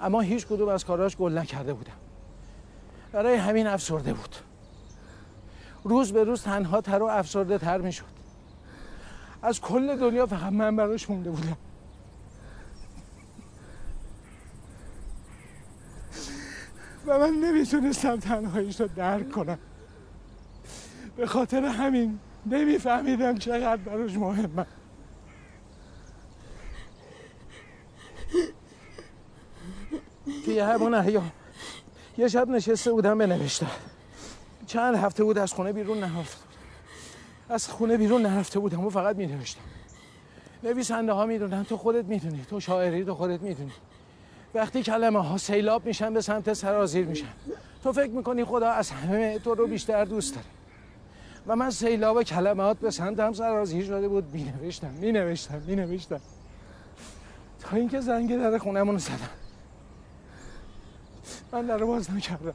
[0.00, 1.92] اما هیچ کدوم از کاراش گل نکرده بودم.
[3.12, 4.36] برای همین افسرده بود.
[5.84, 8.04] روز به روز تنها تر و افسرده تر می شد
[9.42, 11.56] از کل دنیا فقط من براش مونده بودم.
[17.06, 19.58] و من نمی‌تونستم تنهاییش رو درک کنم.
[21.16, 24.66] به خاطر همین نمیفهمیدم چقدر براش مهمم
[30.44, 31.32] توی همون ایام
[32.18, 33.70] یه شب نشسته بودم بنوشتم.
[34.66, 36.44] چند هفته بود از خونه بیرون نرفته
[37.48, 39.60] از خونه بیرون نرفته بودم و فقط می نوشتم
[40.62, 43.72] نویسنده ها می‌دونن تو خودت می‌دونی تو شاعری تو خودت می‌دونی.
[44.54, 47.26] وقتی کلمه ها سیلاب میشن به سمت سرازیر میشن.
[47.84, 50.46] تو فکر می‌کنی خدا از همه تو رو بیشتر دوست داره.
[51.46, 54.34] و من سیلاب کلمات به سمتم سرازیر شده بود.
[54.34, 56.20] می نوشتم می نوشتم می نوشتم
[57.60, 59.30] تا اینکه زنگ در خونمون زدن.
[61.52, 62.54] من در باز نکردم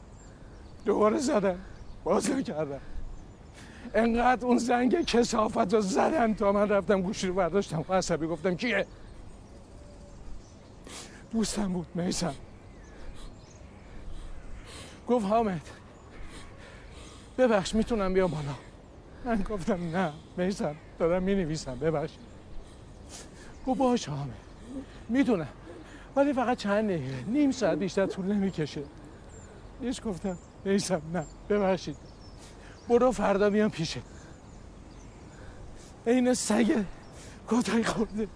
[0.85, 1.59] دوباره زدم.
[2.03, 2.79] باز نکردم
[3.93, 7.85] انقدر اون زنگ کسافت رو زدن تا من رفتم گوشی رو برداشتم.
[7.89, 8.87] و عصبی گفتم کیه؟
[11.31, 12.35] دوستم بود میسم
[15.07, 15.69] گفت حامد
[17.37, 18.55] ببخش می‌تونم بیام بالا.
[19.25, 22.11] من گفتم نه میسم دارم می‌نویسم ببخش.
[23.67, 24.33] گفت باش حامد
[25.09, 25.47] می‌تونم
[26.15, 27.23] ولی فقط چند دقیقه.
[27.27, 28.83] نیم ساعت بیشتر طول نمی‌کشه.
[29.81, 31.95] هیچ گفتم میسم نه ببخشید.
[32.89, 34.01] برو فردا بیام پیشه.
[36.05, 36.83] این سگ
[37.49, 38.27] کتک خورده.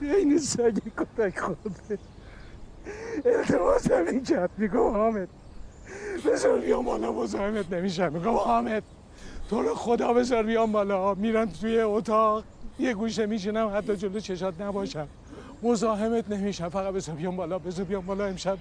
[0.00, 1.98] این سگ کتک خورده.
[3.24, 5.28] التماس همین کرد میگم حامد
[6.26, 8.12] بذار بیام بالا مزاحمت نمیشم.
[8.12, 8.82] میگم حامد
[9.50, 11.14] تو رو خدا بذار بیام بالا.
[11.14, 12.44] میرم توی اتاق.
[12.78, 15.08] یه گوشه میشینم حتی جلو چشات نباشم.
[15.62, 18.58] مزاحمت نمیشم فقط بذار بیام بالا بذار بیام بالا امشب.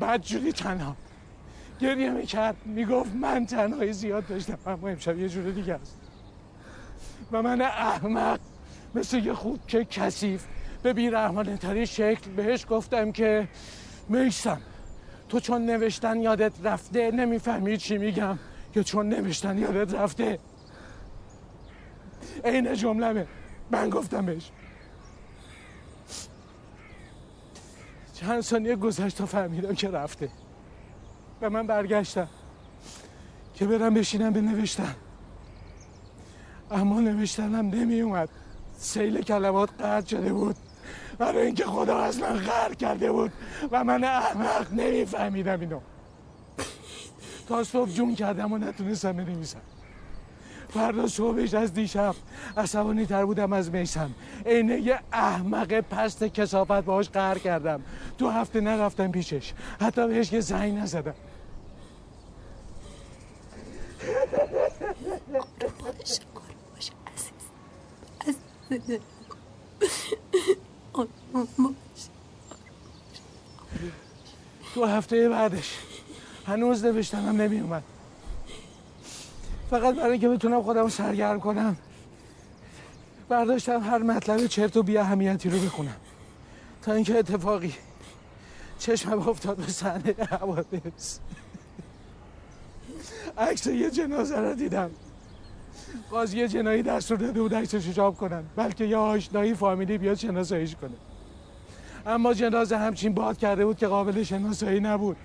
[0.00, 0.96] بعد جوری تنها
[1.80, 5.98] گریه می‌کرد می‌گفت من تنهایی زیاد داشتم اما امشب یه جور دیگه است.
[7.32, 8.40] و من احمق
[8.94, 10.44] مثل یه خوب که کثیف.
[10.82, 13.48] به بیرحمانه تری شکل بهش گفتم که
[14.08, 14.60] میسم
[15.28, 18.38] تو چون نوشتن یادت رفته نمی‌فهمی چی میگم
[18.74, 20.38] که چون نوشتن یادت رفته؟
[22.44, 23.26] عین جملمه
[23.70, 24.50] من گفتم بهش
[28.20, 30.30] چند ثانیه گذشت تا فهمیدم که رفته.
[31.42, 32.28] و من برگشتم.
[33.54, 34.94] که برم بشینم به نوشتن.
[36.70, 38.28] اما نوشتنم نمی اومد
[38.78, 40.56] سیل کلمات قطع شده بود.
[41.18, 43.32] برای اینکه خدا از من غر کرده بود.
[43.70, 45.80] و من احمق نمیفهمیدم اینو.
[47.48, 49.60] تا صبح جون کردم و نتونستم بنویسم.
[50.70, 52.14] فردا صبحش از دیشب.
[52.56, 54.10] عصبانی تر بودم از میسم
[54.46, 57.82] اینه یه احمق پست کسافت باهاش قهر کردم.
[58.18, 59.52] دو هفته نرفتم پیشش.
[59.80, 61.14] حتی بهش یه زنگ نزدم.
[65.80, 66.20] باش
[74.74, 75.78] دو هفته بعدش.
[76.46, 77.82] هنوز نوشتنم نمی اومد
[79.70, 81.76] فقط برای اینکه بتونم خودم سرگرم کنم.
[83.28, 85.96] برداشتم هر مطلب چرت و بی اهمیتی رو بخونم.
[86.82, 87.74] تا اینکه اتفاقی
[88.78, 91.18] چشمم افتاد به صحنه حوادث.
[93.38, 94.90] عکس یه جنازه رو دیدم.
[96.10, 100.96] قاضی جنایی دستور داده بود عکسش چاپ کنن بلکه یه آشنایی فامیلی بیاد شناساییش کنه.
[102.06, 105.16] اما جنازه همچین باد کرده بود که قابل شناسایی نبود.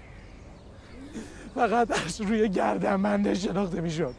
[1.56, 4.16] فقط از روی گردنبنده شناخته می‌شد.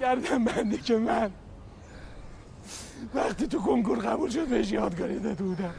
[0.00, 1.30] گردنبندی که من
[3.14, 5.74] وقتی تو کنکور قبول شد بهش یادگاری داده بودم.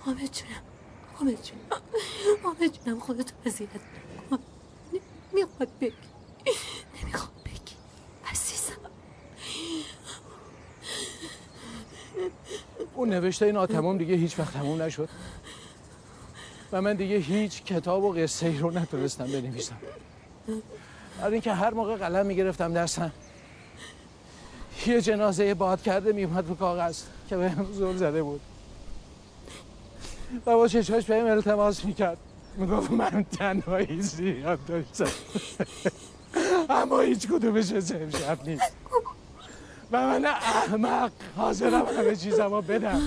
[0.00, 0.62] حامد جونم
[1.14, 1.82] حامد جونم
[2.42, 3.70] حامد جونم خودتو بزیرت
[5.32, 5.92] می‌خواد بگی
[7.02, 7.76] نمی‌خواد بگی.
[8.24, 8.72] عزیزم.
[12.94, 15.08] اون نوشته این آتمام دیگه هیچ وقت تموم نشد.
[16.72, 19.76] و من دیگه هیچ کتاب و قصه ای رو نتونستم بنویسم.
[21.18, 23.12] برای اینکه هر موقع قلم می‌گرفتم دستم
[24.86, 28.40] یه جنازه باد کرده میومد رو کاغذ که بهم زور زده بود.
[30.46, 32.18] و با چشاش بهم التماس می‌کرد.
[32.56, 35.16] می‌گفت من تنهایی زیاد داشتم.
[36.70, 38.72] اما هیچ کدومش امشب نیست.
[39.92, 43.00] و من احمق حاضرم همه چیزم رو بدم.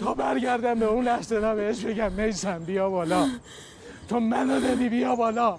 [0.00, 3.28] تا برگردم به اون لحظه بهش بگم میسم بیا بالا.
[4.08, 5.58] تو منو دادی بیا بالا.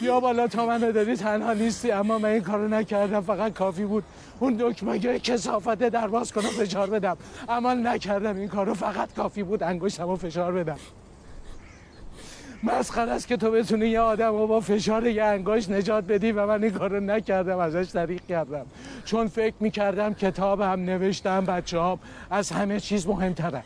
[0.00, 4.04] بیا بالا تا منو دادی تنها نیستی اما من این کارو نکردم فقط کافی بود
[4.40, 7.16] اون دکمه کسافت در باز کنم فشار بدم.
[7.48, 10.78] اما نکردم این کارو فقط کافی بود انگشتم رو فشار بدم.
[12.62, 16.46] مسخره است که تو بتونی یه آدم رو با فشار یه انگاش نجات بدی و
[16.46, 18.66] من این کارو نکردم ازش طریق کردم.
[19.04, 21.98] چون فکر می‌کردم کتاب هم نوشتم بچه هم
[22.30, 23.62] از همه چیز مهمتره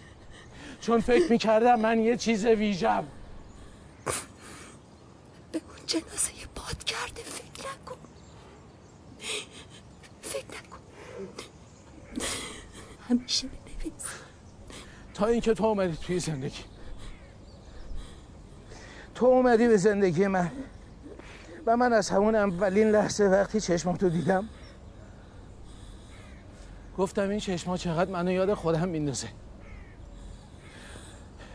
[0.80, 3.04] چون فکر می‌کردم من یه چیز ویژم
[5.88, 7.96] جنازه باد کرده فکر نکن.
[10.22, 10.78] فکر نکن.
[13.08, 14.04] همیشه بنویس
[15.14, 16.64] تا اینکه تو اومدی توی زندگی.
[19.14, 20.50] تو اومدی به زندگی من.
[21.66, 24.48] و من از همون اولین لحظه وقتی چشماتو دیدم.
[26.98, 29.28] گفتم این چشما چقدر منو یاد خودم میندازه.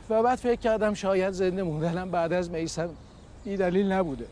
[0.09, 2.89] و بعد فکر کردم شاید زنده موندنم بعد از میسم
[3.43, 4.25] بی دلیل نبوده.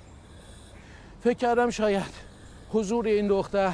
[1.23, 2.13] فکر کردم شاید
[2.69, 3.73] حضور این دختر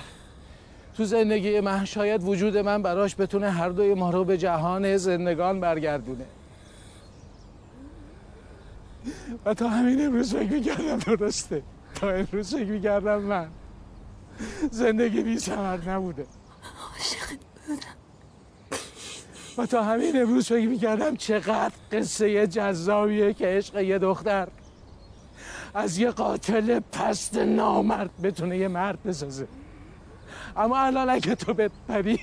[0.98, 5.60] تو زندگی من شاید وجود من براش بتونه هر دوی ما رو به جهان زندگان
[5.60, 6.26] برگردونه.
[9.46, 11.64] و تا همین امروز فکر می‌کردم درسته.
[11.96, 13.48] تا امروز فکر می‌کردم من
[14.72, 16.26] زندگی بی سمر نبوده.
[19.58, 24.48] و تا همین امروز فکر می‌کردم چقدر قصه جذابیه که عشق یه دختر.
[25.78, 29.48] از یه قاتل پست نامرد بتونه یه مرد بسازه.
[30.56, 32.20] اما الان اگه تو بپری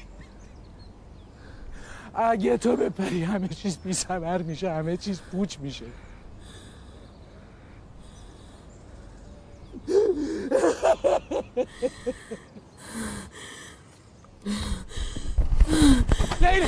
[2.15, 5.85] اگه تو بپری همه چیز بی سمر میشه همه چیز پوچ میشه.
[16.41, 16.67] لیلا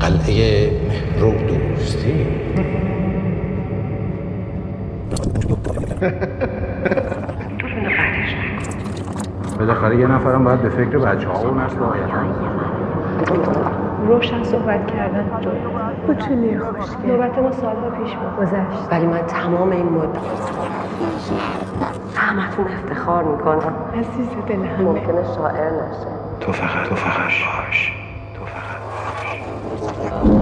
[0.00, 2.26] قلعه مهر و دوستی.
[9.58, 11.78] بالاخره یه نفرم باید به فکر بچه ها و نسل
[14.08, 15.30] روشن صحبت کردن.
[15.42, 15.50] تو.
[16.12, 20.18] بتونی خوشگل نوبت ما سالها پیش بگذشت ولی من تمام این مدت
[22.16, 23.74] همتون افتخار می‌کنم.
[23.94, 24.82] عزیز دل همه.
[24.82, 26.06] ممکنه شاعر نشه.
[26.40, 27.30] تو فقط تو فقط
[28.34, 30.41] تو فقط